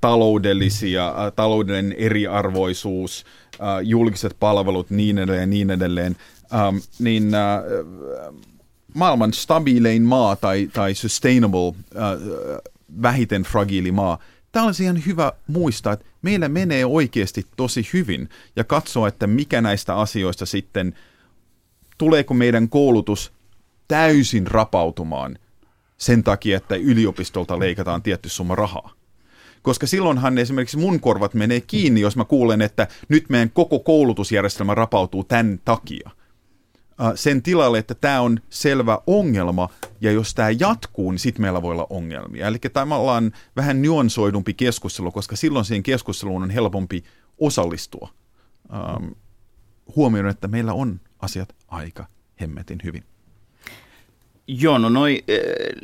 taloudellisia, 0.00 1.08
äh, 1.08 1.32
taloudellinen 1.36 1.92
eriarvoisuus, 1.92 3.24
äh, 3.52 3.58
julkiset 3.82 4.36
palvelut, 4.40 4.90
niin 4.90 5.18
edelleen, 5.18 5.50
niin 5.50 5.70
edelleen. 5.70 6.16
Ähm, 6.54 6.76
niin 6.98 7.34
äh, 7.34 7.62
maailman 8.94 9.32
stabiilein 9.32 10.02
maa 10.02 10.36
tai, 10.36 10.70
tai 10.72 10.94
sustainable 10.94 11.68
äh, 11.68 12.02
vähiten 13.02 13.42
fragiili 13.42 13.92
maa. 13.92 14.18
Tämä 14.52 14.66
on 14.66 14.74
ihan 14.82 15.02
hyvä 15.06 15.32
muistaa, 15.46 15.92
että 15.92 16.06
meillä 16.22 16.48
menee 16.48 16.86
oikeasti 16.86 17.46
tosi 17.56 17.88
hyvin 17.92 18.28
ja 18.56 18.64
katsoa, 18.64 19.08
että 19.08 19.26
mikä 19.26 19.60
näistä 19.60 19.96
asioista 19.96 20.46
sitten, 20.46 20.94
tuleeko 21.98 22.34
meidän 22.34 22.68
koulutus 22.68 23.32
täysin 23.88 24.46
rapautumaan 24.46 25.38
sen 25.96 26.24
takia, 26.24 26.56
että 26.56 26.74
yliopistolta 26.74 27.58
leikataan 27.58 28.02
tietty 28.02 28.28
summa 28.28 28.54
rahaa. 28.54 28.92
Koska 29.62 29.86
silloinhan 29.86 30.38
esimerkiksi 30.38 30.76
mun 30.76 31.00
korvat 31.00 31.34
menee 31.34 31.60
kiinni, 31.60 32.00
jos 32.00 32.16
mä 32.16 32.24
kuulen, 32.24 32.62
että 32.62 32.88
nyt 33.08 33.28
meidän 33.28 33.50
koko 33.50 33.78
koulutusjärjestelmä 33.78 34.74
rapautuu 34.74 35.24
tämän 35.24 35.60
takia. 35.64 36.10
Sen 37.14 37.42
tilalle, 37.42 37.78
että 37.78 37.94
tämä 37.94 38.20
on 38.20 38.40
selvä 38.50 38.98
ongelma, 39.06 39.68
ja 40.00 40.12
jos 40.12 40.34
tämä 40.34 40.50
jatkuu, 40.50 41.10
niin 41.10 41.18
sitten 41.18 41.42
meillä 41.42 41.62
voi 41.62 41.72
olla 41.72 41.86
ongelmia. 41.90 42.46
Eli 42.46 42.58
on 42.90 43.32
vähän 43.56 43.82
nuansoidumpi 43.82 44.54
keskustelu, 44.54 45.12
koska 45.12 45.36
silloin 45.36 45.64
siihen 45.64 45.82
keskusteluun 45.82 46.42
on 46.42 46.50
helpompi 46.50 47.04
osallistua. 47.38 48.08
Ähm, 48.74 49.06
huomioon, 49.96 50.28
että 50.28 50.48
meillä 50.48 50.72
on 50.72 51.00
asiat 51.18 51.56
aika 51.68 52.06
hemmetin 52.40 52.78
hyvin. 52.84 53.04
Joo, 54.46 54.78
no 54.78 54.88
noi 54.88 55.24
äh, 55.30 55.36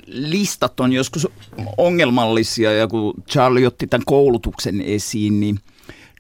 listat 0.07 0.81
on 0.81 0.93
joskus 0.93 1.29
ongelmallisia, 1.77 2.73
ja 2.73 2.89
kun 2.89 3.15
Charlie 3.31 3.67
otti 3.67 3.87
tämän 3.87 4.05
koulutuksen 4.05 4.81
esiin, 4.81 5.41
niin 5.41 5.59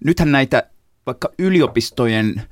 nythän 0.04 0.32
näitä 0.32 0.70
vaikka 1.06 1.28
yliopistojen– 1.38 2.34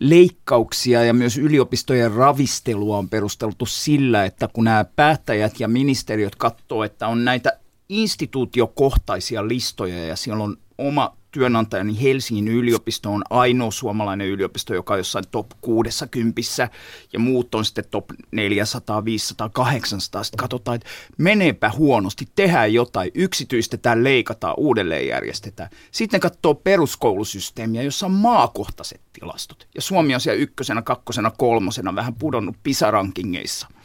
leikkauksia 0.00 1.04
ja 1.04 1.14
myös 1.14 1.38
yliopistojen 1.38 2.12
ravistelua 2.12 2.98
on 2.98 3.08
perusteltu 3.08 3.66
sillä, 3.66 4.24
että 4.24 4.48
kun 4.52 4.64
nämä 4.64 4.84
päättäjät 4.84 5.60
ja 5.60 5.68
ministeriöt 5.68 6.36
katsoo, 6.36 6.84
että 6.84 7.08
on 7.08 7.24
näitä 7.24 7.52
instituutiokohtaisia 7.88 9.48
listoja 9.48 10.04
ja 10.06 10.16
siellä 10.16 10.44
on 10.44 10.56
oma 10.78 11.16
työnantajani 11.30 11.92
niin 11.92 12.02
Helsingin 12.02 12.48
yliopisto 12.48 13.12
on 13.12 13.22
ainoa 13.30 13.70
suomalainen 13.70 14.26
yliopisto, 14.26 14.74
joka 14.74 14.94
on 14.94 15.00
jossain 15.00 15.24
top 15.30 15.46
60 15.60 16.40
ja 17.12 17.18
muut 17.18 17.54
on 17.54 17.64
sitten 17.64 17.84
top 17.90 18.04
400, 18.30 19.04
500, 19.04 19.48
800. 19.48 20.24
Sitten 20.24 20.38
katsotaan, 20.38 20.74
että 20.74 20.88
meneepä 21.18 21.70
huonosti, 21.76 22.28
tehdään 22.34 22.74
jotain, 22.74 23.10
yksityistetään, 23.14 24.04
leikataan, 24.04 24.54
uudelleen 24.56 25.06
järjestetään. 25.06 25.70
Sitten 25.90 26.20
katsoo 26.20 26.54
peruskoulusysteemiä, 26.54 27.82
jossa 27.82 28.06
on 28.06 28.12
maakohtaiset 28.12 29.00
tilastot. 29.12 29.68
Ja 29.74 29.82
Suomi 29.82 30.14
on 30.14 30.20
siellä 30.20 30.42
ykkösenä, 30.42 30.82
kakkosena, 30.82 31.30
kolmosena 31.30 31.94
vähän 31.94 32.14
pudonnut 32.14 32.56
PISA-rankingeissa– 32.62 33.68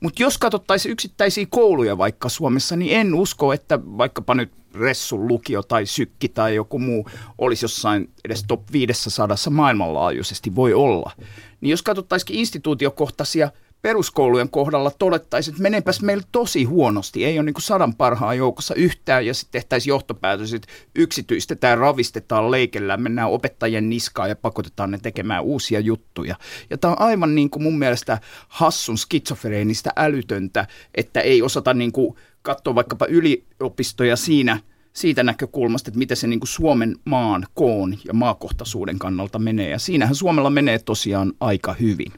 mutta 0.00 0.22
jos 0.22 0.38
katsottaisiin 0.38 0.92
yksittäisiä 0.92 1.46
kouluja 1.50 1.98
vaikka 1.98 2.28
Suomessa, 2.28 2.76
niin 2.76 2.96
en 3.00 3.14
usko, 3.14 3.52
että 3.52 3.78
vaikkapa 3.84 4.34
nyt 4.34 4.52
Ressun 4.74 5.28
lukio 5.28 5.62
tai 5.62 5.86
Sykki 5.86 6.28
tai 6.28 6.54
joku 6.54 6.78
muu 6.78 7.08
olisi 7.38 7.64
jossain 7.64 8.10
edes 8.24 8.44
top 8.48 8.72
500 8.72 9.28
maailmanlaajuisesti, 9.50 10.54
voi 10.54 10.74
olla. 10.74 11.12
Niin 11.60 11.70
jos 11.70 11.82
katsottaisiin 11.82 12.38
instituutiokohtaisia– 12.38 13.50
peruskoulujen 13.82 14.50
kohdalla 14.50 14.90
todettaisiin, 14.98 15.52
että 15.52 15.62
menepäs 15.62 16.02
meillä 16.02 16.24
tosi 16.32 16.64
huonosti, 16.64 17.24
ei 17.24 17.38
ole 17.38 17.44
niin 17.46 17.54
sadan 17.58 17.94
parhaan 17.94 18.36
joukossa 18.36 18.74
yhtään, 18.74 19.26
ja 19.26 19.34
sitten 19.34 19.52
tehtäisiin 19.52 19.90
johtopäätös, 19.90 20.54
että 20.54 20.68
yksityistetään, 20.94 21.78
ravistetaan, 21.78 22.50
leikellään, 22.50 23.02
mennään 23.02 23.30
opettajien 23.30 23.88
niskaan 23.88 24.28
ja 24.28 24.36
pakotetaan 24.36 24.90
ne 24.90 24.98
tekemään 24.98 25.44
uusia 25.44 25.80
juttuja. 25.80 26.36
Ja 26.70 26.78
tämä 26.78 26.92
on 26.92 27.00
aivan 27.00 27.34
niin 27.34 27.50
kuin 27.50 27.62
mun 27.62 27.78
mielestä 27.78 28.18
hassun 28.48 28.98
skitsofreenistä 28.98 29.90
älytöntä, 29.96 30.66
että 30.94 31.20
ei 31.20 31.42
osata 31.42 31.74
niin 31.74 31.92
kuin 31.92 32.16
katsoa 32.42 32.74
vaikkapa 32.74 33.06
yliopistoja 33.06 34.16
siinä, 34.16 34.60
siitä 34.92 35.22
näkökulmasta, 35.22 35.88
että 35.90 35.98
miten 35.98 36.16
se 36.16 36.26
niin 36.26 36.40
kuin 36.40 36.48
Suomen 36.48 36.96
maan 37.04 37.46
koon 37.54 37.98
ja 38.04 38.14
maakohtaisuuden 38.14 38.98
kannalta 38.98 39.38
menee. 39.38 39.70
Ja 39.70 39.78
siinähän 39.78 40.14
Suomella 40.14 40.50
menee 40.50 40.78
tosiaan 40.78 41.32
aika 41.40 41.72
hyvin. 41.80 42.12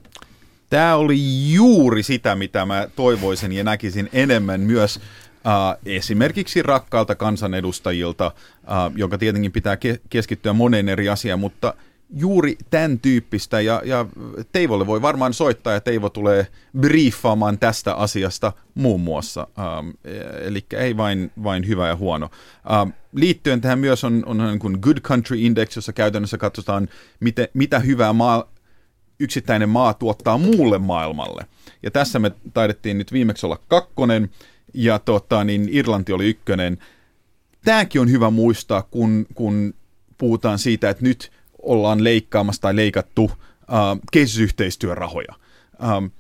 Tämä 0.71 0.97
oli 0.97 1.19
juuri 1.53 2.03
sitä, 2.03 2.35
mitä 2.35 2.67
mä 2.67 2.89
toivoisin 2.97 3.53
ja 3.53 3.65
näkisin 3.65 4.09
enemmän 4.13 4.61
myös 4.61 5.01
äh, 5.47 5.79
esimerkiksi 5.87 6.63
rakkaalta 6.63 7.15
kansanedustajilta, 7.15 8.27
äh, 8.27 8.93
joka 8.97 9.19
tietenkin 9.19 9.53
pitää 9.53 9.75
ke- 9.75 10.01
keskittyä 10.11 10.53
moneen 10.53 10.89
eri 10.89 11.09
asiaan, 11.09 11.41
mutta 11.41 11.75
juuri 12.17 12.59
tämän 12.71 12.99
tyyppistä, 12.99 13.61
ja, 13.61 13.83
ja 13.85 14.07
Teivolle 14.53 14.87
voi 14.87 15.03
varmaan 15.03 15.35
soittaa, 15.35 15.73
ja 15.73 15.81
Teivo 15.81 16.09
tulee 16.09 16.47
briefaamaan 16.79 17.59
tästä 17.59 17.95
asiasta 17.95 18.53
muun 18.75 19.01
muassa. 19.01 19.47
Ähm, 19.59 19.91
eli 20.41 20.65
ei 20.77 20.97
vain, 20.97 21.31
vain 21.43 21.69
hyvä 21.69 21.89
ja 21.89 21.97
huono. 21.97 22.31
Ähm, 22.73 22.91
liittyen 23.13 23.61
tähän 23.61 23.79
myös 23.79 24.05
on, 24.05 24.23
on 24.27 24.39
niin 24.39 24.59
kuin 24.59 24.79
Good 24.81 25.01
Country 25.01 25.37
Index, 25.39 25.77
jossa 25.77 25.93
käytännössä 25.93 26.39
katsotaan, 26.39 26.89
miten, 27.21 27.49
mitä 27.55 27.79
hyvää 27.79 28.13
maa, 28.13 28.49
yksittäinen 29.21 29.69
maa 29.69 29.95
tuottaa 29.95 30.39
muulle 30.39 30.79
maailmalle. 30.79 31.47
Ja 31.83 31.91
tässä 31.91 32.19
me 32.19 32.33
taidettiin 32.55 32.99
nyt 32.99 33.13
viimeksi 33.13 33.47
olla 33.47 33.59
kakkonen, 33.69 34.31
ja 34.75 34.99
tota, 34.99 35.45
niin 35.45 35.69
Irlanti 35.73 36.13
oli 36.13 36.29
ykkönen. 36.29 36.79
Tämäkin 37.65 38.01
on 38.01 38.11
hyvä 38.11 38.31
muistaa, 38.31 38.83
kun, 38.83 39.27
kun 39.35 39.75
puhutaan 40.19 40.59
siitä, 40.59 40.91
että 40.91 41.05
nyt 41.05 41.33
ollaan 41.63 42.05
leikkaamassa 42.05 42.63
tai 42.63 42.77
leikattu 42.77 43.25
uh, 43.25 43.31
kehitysyhteistyörahoja. 44.13 45.35
Um, 45.97 46.11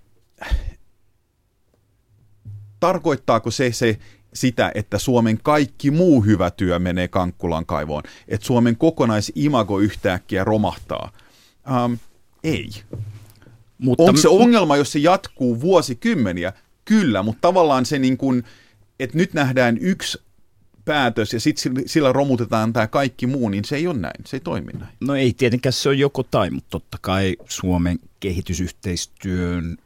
tarkoittaako 2.80 3.50
se, 3.50 3.72
se 3.72 3.98
sitä, 4.34 4.72
että 4.74 4.98
Suomen 4.98 5.38
kaikki 5.42 5.90
muu 5.90 6.20
hyvä 6.20 6.50
työ 6.50 6.78
menee 6.78 7.08
Kankkulan 7.08 7.66
kaivoon? 7.66 8.02
Että 8.28 8.46
Suomen 8.46 8.76
kokonaisimago 8.76 9.78
yhtäkkiä 9.78 10.44
romahtaa? 10.44 11.12
Um, 11.84 11.98
ei. 12.44 12.70
Mutta 13.78 14.02
Onko 14.02 14.20
se 14.20 14.28
ongelma, 14.28 14.76
jos 14.76 14.92
se 14.92 14.98
jatkuu 14.98 15.60
vuosikymmeniä? 15.60 16.52
Kyllä, 16.84 17.22
mutta 17.22 17.40
tavallaan 17.40 17.86
se 17.86 17.98
niin 17.98 18.16
kuin, 18.16 18.44
että 19.00 19.16
nyt 19.16 19.34
nähdään 19.34 19.78
yksi 19.78 20.18
päätös 20.84 21.32
ja 21.32 21.40
sitten 21.40 21.82
sillä 21.86 22.12
romutetaan 22.12 22.72
tämä 22.72 22.86
kaikki 22.86 23.26
muu, 23.26 23.48
niin 23.48 23.64
se 23.64 23.76
ei 23.76 23.86
ole 23.86 23.98
näin, 23.98 24.24
se 24.26 24.36
ei 24.36 24.40
toimi 24.40 24.72
näin. 24.72 24.92
No 25.00 25.14
ei 25.14 25.32
tietenkään 25.32 25.72
se 25.72 25.88
on 25.88 25.98
joko 25.98 26.22
tai, 26.22 26.50
mutta 26.50 26.70
totta 26.70 26.98
kai 27.00 27.36
Suomen 27.48 27.98
kehitysyhteistyön 28.20 29.76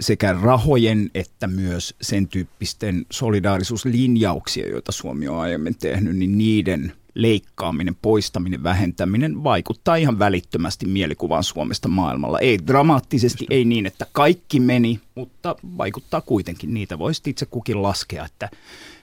sekä 0.00 0.32
rahojen 0.32 1.10
että 1.14 1.46
myös 1.46 1.94
sen 2.02 2.28
tyyppisten 2.28 3.06
solidaarisuuslinjauksia, 3.10 4.68
joita 4.68 4.92
Suomi 4.92 5.28
on 5.28 5.40
aiemmin 5.40 5.78
tehnyt, 5.78 6.16
niin 6.16 6.38
niiden 6.38 6.92
leikkaaminen, 7.14 7.96
poistaminen, 8.02 8.62
vähentäminen 8.62 9.44
vaikuttaa 9.44 9.96
ihan 9.96 10.18
välittömästi 10.18 10.86
mielikuvaan 10.86 11.44
Suomesta 11.44 11.88
maailmalla. 11.88 12.38
Ei 12.38 12.58
dramaattisesti, 12.66 13.46
ei 13.50 13.64
niin, 13.64 13.86
että 13.86 14.06
kaikki 14.12 14.60
meni, 14.60 15.00
mutta 15.14 15.56
vaikuttaa 15.78 16.20
kuitenkin. 16.20 16.74
Niitä 16.74 16.98
voisi 16.98 17.22
itse 17.26 17.46
kukin 17.46 17.82
laskea, 17.82 18.24
että 18.24 18.48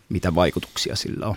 mitä 0.10 0.36
vaikutuksia 0.36 0.96
sillä 0.96 1.28
on. 1.28 1.36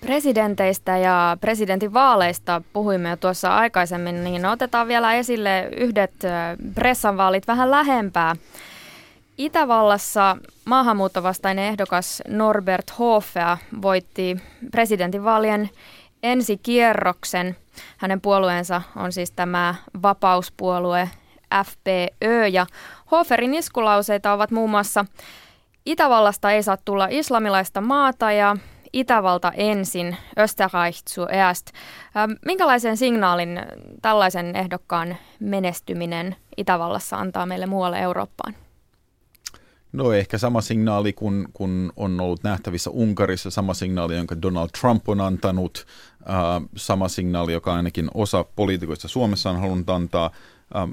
Presidenteistä 0.00 0.98
ja 0.98 1.36
presidentinvaaleista 1.40 2.62
puhuimme 2.72 3.08
jo 3.10 3.16
tuossa 3.16 3.56
aikaisemmin, 3.56 4.24
niin 4.24 4.46
otetaan 4.46 4.88
vielä 4.88 5.14
esille 5.14 5.68
yhdet 5.76 6.12
pressanvaalit 6.74 7.46
vähän 7.46 7.70
lähempää. 7.70 8.36
Itävallassa 9.38 10.36
maahanmuuttovastainen 10.64 11.64
ehdokas 11.64 12.22
Norbert 12.28 12.98
Hofea 12.98 13.58
voitti 13.82 14.36
presidentinvaalien 14.70 15.70
ensikierroksen. 16.22 17.56
Hänen 17.96 18.20
puolueensa 18.20 18.82
on 18.96 19.12
siis 19.12 19.30
tämä 19.30 19.74
vapauspuolue 20.02 21.10
FPÖ 21.64 22.46
ja 22.46 22.66
Hoferin 23.10 23.54
iskulauseita 23.54 24.32
ovat 24.32 24.50
muun 24.50 24.70
muassa 24.70 25.04
Itävallasta 25.86 26.50
ei 26.50 26.62
saa 26.62 26.76
tulla 26.84 27.06
islamilaista 27.10 27.80
maata 27.80 28.32
ja 28.32 28.56
Itävalta 28.92 29.52
ensin, 29.56 30.16
Österreich 30.38 31.02
zuerst. 31.10 31.66
Ähm, 32.16 32.32
minkälaisen 32.46 32.96
signaalin 32.96 33.60
tällaisen 34.02 34.56
ehdokkaan 34.56 35.16
menestyminen 35.40 36.36
Itävallassa 36.56 37.16
antaa 37.16 37.46
meille 37.46 37.66
muualle 37.66 37.98
Eurooppaan? 37.98 38.54
No 39.94 40.12
ehkä 40.12 40.38
sama 40.38 40.60
signaali 40.60 41.12
kuin 41.12 41.48
kun 41.52 41.92
on 41.96 42.20
ollut 42.20 42.42
nähtävissä 42.42 42.90
Unkarissa, 42.90 43.50
sama 43.50 43.74
signaali, 43.74 44.16
jonka 44.16 44.42
Donald 44.42 44.68
Trump 44.80 45.08
on 45.08 45.20
antanut, 45.20 45.86
äh, 46.30 46.68
sama 46.76 47.08
signaali, 47.08 47.52
joka 47.52 47.74
ainakin 47.74 48.10
osa 48.14 48.44
poliitikoista 48.56 49.08
Suomessa 49.08 49.50
on 49.50 49.60
halunnut 49.60 49.90
antaa. 49.90 50.30
Äh, 50.76 50.88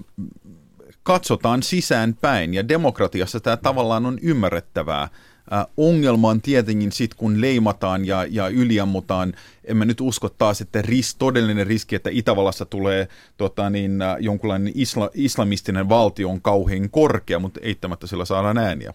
katsotaan 1.03 1.63
sisäänpäin 1.63 2.53
ja 2.53 2.67
demokratiassa 2.67 3.39
tämä 3.39 3.57
tavallaan 3.57 4.05
on 4.05 4.19
ymmärrettävää. 4.21 5.07
Äh, 5.53 5.65
ongelma 5.77 6.29
on 6.29 6.41
tietenkin 6.41 6.91
sitten, 6.91 7.17
kun 7.17 7.41
leimataan 7.41 8.05
ja, 8.05 8.25
ja 8.29 8.47
yliammutaan. 8.47 9.33
En 9.63 9.77
mä 9.77 9.85
nyt 9.85 10.01
usko 10.01 10.29
taas, 10.29 10.61
että 10.61 10.81
ris, 10.81 11.15
todellinen 11.15 11.67
riski, 11.67 11.95
että 11.95 12.09
Itävallassa 12.13 12.65
tulee 12.65 13.07
tota, 13.37 13.69
niin, 13.69 14.01
äh, 14.01 14.15
jonkunlainen 14.19 14.73
isla, 14.75 15.09
islamistinen 15.13 15.89
valtio 15.89 16.29
on 16.29 16.41
kauhean 16.41 16.89
korkea, 16.89 17.39
mutta 17.39 17.59
eittämättä 17.63 18.07
sillä 18.07 18.25
saadaan 18.25 18.57
ääniä. 18.57 18.93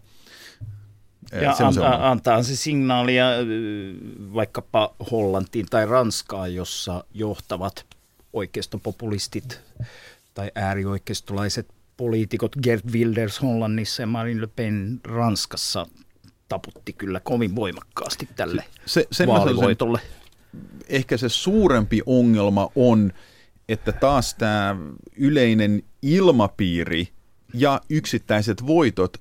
Ja 1.33 1.55
se 1.55 1.65
antaa, 1.65 2.11
antaa 2.11 2.43
se 2.43 2.57
signaalia 2.57 3.27
vaikkapa 4.35 4.95
Hollantiin 5.11 5.67
tai 5.71 5.87
Ranskaan, 5.87 6.55
jossa 6.55 7.05
johtavat 7.15 7.87
oikeistopopulistit 8.33 9.61
tai 10.35 10.51
äärioikeistolaiset 10.55 11.69
poliitikot 11.97 12.57
Gert 12.63 12.85
Wilders 12.93 13.43
Hollannissa 13.43 14.03
ja 14.03 14.07
Marine 14.07 14.41
Le 14.41 14.47
Pen 14.47 15.01
Ranskassa 15.05 15.87
taputti 16.49 16.93
kyllä 16.93 17.21
kovin 17.21 17.57
voimakkaasti 17.57 18.29
tälle 18.37 18.65
se, 18.87 19.07
sen 19.13 19.29
vaalivoitolle. 19.29 20.01
Ehkä 20.89 21.17
se 21.17 21.29
suurempi 21.29 22.03
ongelma 22.07 22.71
on, 22.75 23.13
että 23.69 23.93
taas 23.93 24.35
tämä 24.35 24.77
yleinen 25.17 25.83
ilmapiiri 26.03 27.09
ja 27.55 27.81
yksittäiset 27.91 28.67
voitot 28.67 29.17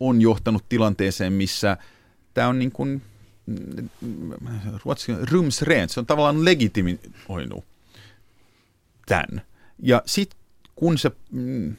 on 0.00 0.20
johtanut 0.20 0.68
tilanteeseen, 0.68 1.32
missä 1.32 1.76
tämä 2.34 2.48
on 2.48 2.58
niin 2.58 2.72
kuin, 2.72 3.02
ruotsi, 4.84 5.12
se 5.88 6.00
on 6.00 6.06
tavallaan 6.06 6.44
legitimoinut 6.44 7.64
tämän. 9.06 9.42
Ja 9.78 10.02
sitten 10.06 10.38
kun 10.76 10.98
se, 10.98 11.10
mm, 11.30 11.76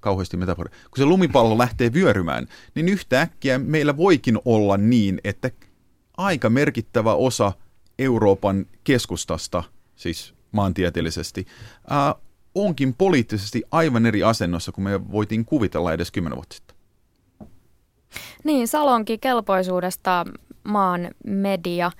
kauheasti 0.00 0.36
metafora. 0.36 0.70
Kun 0.70 0.98
se 0.98 1.04
lumipallo 1.04 1.58
lähtee 1.58 1.92
vyörymään, 1.92 2.46
niin 2.74 2.88
yhtäkkiä 2.88 3.58
meillä 3.58 3.96
voikin 3.96 4.38
olla 4.44 4.76
niin, 4.76 5.20
että 5.24 5.50
aika 6.16 6.50
merkittävä 6.50 7.14
osa 7.14 7.52
Euroopan 7.98 8.66
keskustasta, 8.84 9.64
siis 9.96 10.34
maantieteellisesti, 10.52 11.46
ää, 11.90 12.14
onkin 12.54 12.94
poliittisesti 12.94 13.62
aivan 13.70 14.06
eri 14.06 14.22
asennossa 14.22 14.72
kuin 14.72 14.84
me 14.84 15.12
voitiin 15.12 15.44
kuvitella 15.44 15.92
edes 15.92 16.10
kymmenen 16.10 16.36
vuotta 16.36 16.54
sitten. 16.54 16.76
Niin, 18.44 18.68
Salonkin 18.68 19.20
kelpoisuudesta 19.20 20.24
maan 20.64 21.10
media 21.24 21.90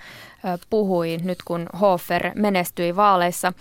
puhui 0.71 1.19
nyt 1.23 1.39
kun 1.45 1.67
Hofer 1.81 2.31
menestyi 2.35 2.97
vaaleissa. 2.97 3.53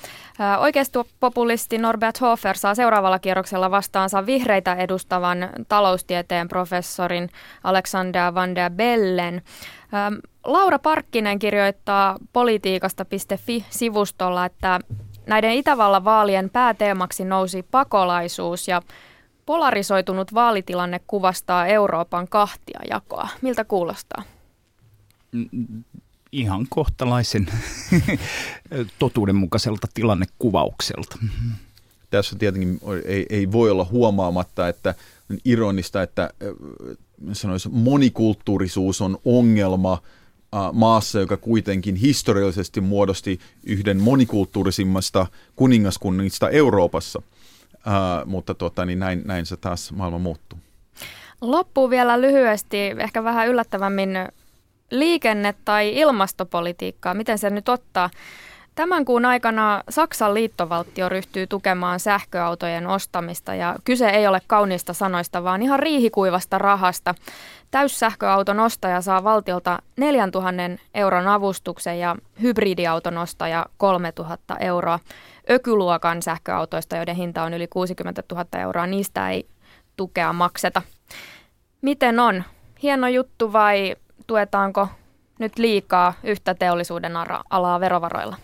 Oikeistopopulisti 0.60 1.78
Norbert 1.78 2.22
Hofer 2.22 2.58
saa 2.58 2.76
seuraavalla 2.76 3.20
kierroksella 3.20 3.72
vastaansa 3.72 4.26
vihreitä 4.26 4.76
edustavan 4.76 5.50
taloustieteen 5.68 6.48
professorin 6.48 7.30
Alexander 7.64 8.34
van 8.34 8.56
der 8.56 8.72
Bellen. 8.72 9.42
Laura 10.44 10.80
Parkkinen 10.80 11.40
kirjoittaa 11.40 12.18
politiikasta.fi-sivustolla, 12.34 14.46
että 14.46 14.80
näiden 15.28 15.52
Itävallan 15.52 16.04
vaalien 16.04 16.50
pääteemaksi 16.50 17.26
nousi 17.26 17.64
pakolaisuus 17.72 18.68
ja 18.68 18.82
polarisoitunut 19.46 20.34
vaalitilanne 20.34 21.00
kuvastaa 21.08 21.68
Euroopan 21.68 22.28
kahtiajakoa. 22.28 23.28
Miltä 23.42 23.64
kuulostaa? 23.64 24.24
Ihan 26.32 26.66
kohtalaisen 26.70 27.48
totuudenmukaiselta 29.00 29.88
tilannekuvaukselta. 29.94 31.18
Tässä 32.10 32.36
tietenkin 32.36 32.80
ei, 33.06 33.26
ei 33.30 33.52
voi 33.52 33.72
olla 33.72 33.86
huomaamatta, 33.86 34.68
että 34.68 34.96
on 35.32 35.38
ironista, 35.46 36.02
että 36.02 36.30
sanois, 37.34 37.70
monikulttuurisuus 37.72 39.02
on 39.02 39.18
ongelma 39.26 40.02
maassa, 40.74 41.20
joka 41.20 41.38
kuitenkin 41.38 41.96
historiallisesti 41.96 42.82
muodosti 42.82 43.40
yhden 43.64 44.02
monikulttuurisimmasta 44.02 45.28
kuningaskunnista 45.56 46.50
Euroopassa. 46.50 47.22
Uh, 47.78 48.28
mutta 48.30 48.54
tota, 48.54 48.86
niin 48.86 49.00
näin, 49.00 49.22
näin 49.26 49.46
se 49.46 49.58
taas 49.58 49.92
maailma 49.92 50.20
muuttuu. 50.20 50.60
Loppuun 51.42 51.90
vielä 51.90 52.22
lyhyesti, 52.22 52.78
ehkä 52.78 53.24
vähän 53.24 53.48
yllättävämmin 53.48 54.10
liikenne- 54.92 55.54
tai 55.66 55.98
ilmastopolitiikkaa, 55.98 57.14
miten 57.14 57.38
se 57.38 57.50
nyt 57.50 57.70
ottaa? 57.70 58.10
Tämän 58.78 59.06
kuun 59.06 59.26
aikana 59.26 59.84
Saksan 59.90 60.34
liittovaltio 60.34 61.10
ryhtyy 61.10 61.48
tukemaan 61.48 62.00
sähköautojen 62.00 62.88
ostamista 62.88 63.56
ja 63.56 63.76
kyse 63.84 64.10
ei 64.10 64.28
ole 64.28 64.42
kauniista 64.48 64.94
sanoista, 64.94 65.44
vaan 65.44 65.62
ihan 65.62 65.80
riihikuivasta 65.80 66.58
rahasta. 66.58 67.16
Täyssähköauton 67.72 68.60
ostaja 68.60 69.02
saa 69.02 69.24
valtiolta 69.24 69.80
4000 69.98 70.84
euron 70.94 71.28
avustuksen 71.28 72.00
ja 72.00 72.16
hybridiauton 72.42 73.18
ostaja 73.18 73.66
3000 73.78 74.58
euroa. 74.60 75.00
Ökyluokan 75.50 76.22
sähköautoista, 76.22 76.96
joiden 76.96 77.16
hinta 77.16 77.44
on 77.44 77.54
yli 77.54 77.68
60 77.68 78.24
000 78.32 78.46
euroa, 78.60 78.88
niistä 78.88 79.30
ei 79.30 79.48
tukea 79.96 80.34
makseta. 80.34 80.82
Miten 81.82 82.20
on? 82.20 82.44
Hieno 82.84 83.08
juttu 83.08 83.54
vai 83.54 83.96
tuetaanko 84.28 84.90
nyt 85.40 85.58
liikaa 85.58 86.14
yhtä 86.24 86.54
teollisuuden 86.54 87.14
alaa 87.50 87.80
verovaroilla? 87.80 88.38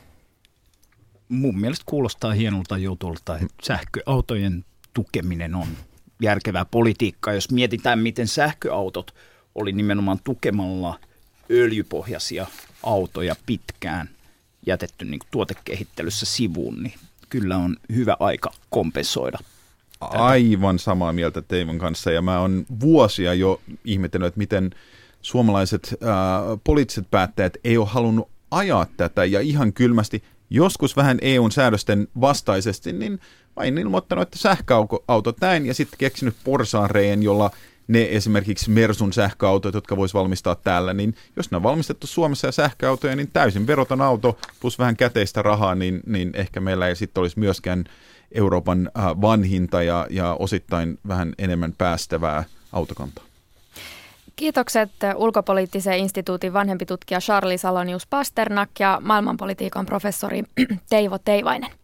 Mun 1.29 1.59
mielestä 1.59 1.83
kuulostaa 1.85 2.31
hienolta 2.31 2.77
jutulta, 2.77 3.35
että 3.35 3.47
sähköautojen 3.63 4.65
tukeminen 4.93 5.55
on 5.55 5.67
järkevää 6.21 6.65
politiikkaa. 6.65 7.33
Jos 7.33 7.51
mietitään, 7.51 7.99
miten 7.99 8.27
sähköautot 8.27 9.15
oli 9.55 9.71
nimenomaan 9.71 10.19
tukemalla 10.23 10.99
öljypohjaisia 11.51 12.47
autoja 12.83 13.35
pitkään 13.45 14.09
jätetty 14.65 15.05
niin 15.05 15.19
tuotekehittelyssä 15.31 16.25
sivuun, 16.25 16.83
niin 16.83 16.93
kyllä 17.29 17.57
on 17.57 17.77
hyvä 17.95 18.17
aika 18.19 18.51
kompensoida 18.69 19.37
Aivan 20.11 20.79
samaa 20.79 21.13
mieltä 21.13 21.41
Teivon 21.41 21.77
kanssa 21.79 22.11
ja 22.11 22.21
mä 22.21 22.39
oon 22.39 22.65
vuosia 22.79 23.33
jo 23.33 23.61
ihmetellyt, 23.85 24.27
että 24.27 24.37
miten 24.37 24.71
suomalaiset 25.23 25.95
ää, 26.01 26.41
poliittiset 26.63 27.11
päättäjät 27.11 27.57
ei 27.63 27.77
ole 27.77 27.87
halunnut 27.87 28.29
ajaa 28.51 28.85
tätä 28.97 29.25
ja 29.25 29.39
ihan 29.39 29.73
kylmästi, 29.73 30.23
joskus 30.49 30.95
vähän 30.95 31.17
EUn 31.21 31.51
säädösten 31.51 32.07
vastaisesti, 32.21 32.93
niin 32.93 33.19
en 33.63 33.77
ilmoittanut, 33.77 34.21
että 34.21 34.37
sähköautot 34.37 35.41
näin 35.41 35.65
ja 35.65 35.73
sitten 35.73 35.99
keksinyt 35.99 36.35
porsaanreen, 36.43 37.23
jolla 37.23 37.51
ne 37.87 38.07
esimerkiksi 38.11 38.69
Mersun 38.69 39.13
sähköautot, 39.13 39.73
jotka 39.73 39.97
vois 39.97 40.13
valmistaa 40.13 40.55
täällä, 40.55 40.93
niin 40.93 41.15
jos 41.35 41.51
ne 41.51 41.57
on 41.57 41.63
valmistettu 41.63 42.07
Suomessa 42.07 42.47
ja 42.47 42.51
sähköautoja, 42.51 43.15
niin 43.15 43.29
täysin 43.33 43.67
veroton 43.67 44.01
auto 44.01 44.37
plus 44.59 44.79
vähän 44.79 44.97
käteistä 44.97 45.41
rahaa, 45.41 45.75
niin, 45.75 45.99
niin 46.05 46.31
ehkä 46.33 46.59
meillä 46.59 46.87
ei 46.87 46.95
sitten 46.95 47.21
olisi 47.21 47.39
myöskään 47.39 47.83
Euroopan 48.31 48.91
äh, 48.97 49.05
vanhinta 49.05 49.83
ja, 49.83 50.07
ja 50.09 50.33
osittain 50.33 50.99
vähän 51.07 51.33
enemmän 51.37 51.73
päästävää 51.77 52.43
autokantaa. 52.71 53.32
Kiitokset 54.35 54.91
ulkopoliittisen 55.15 55.97
instituutin 55.97 56.53
vanhempi 56.53 56.85
tutkija 56.85 57.19
Charlie 57.19 57.57
Salonius 57.57 58.07
Pasternak 58.07 58.69
ja 58.79 58.99
maailmanpolitiikan 59.03 59.85
professori 59.85 60.43
Teivo 60.89 61.17
Teivainen. 61.17 61.71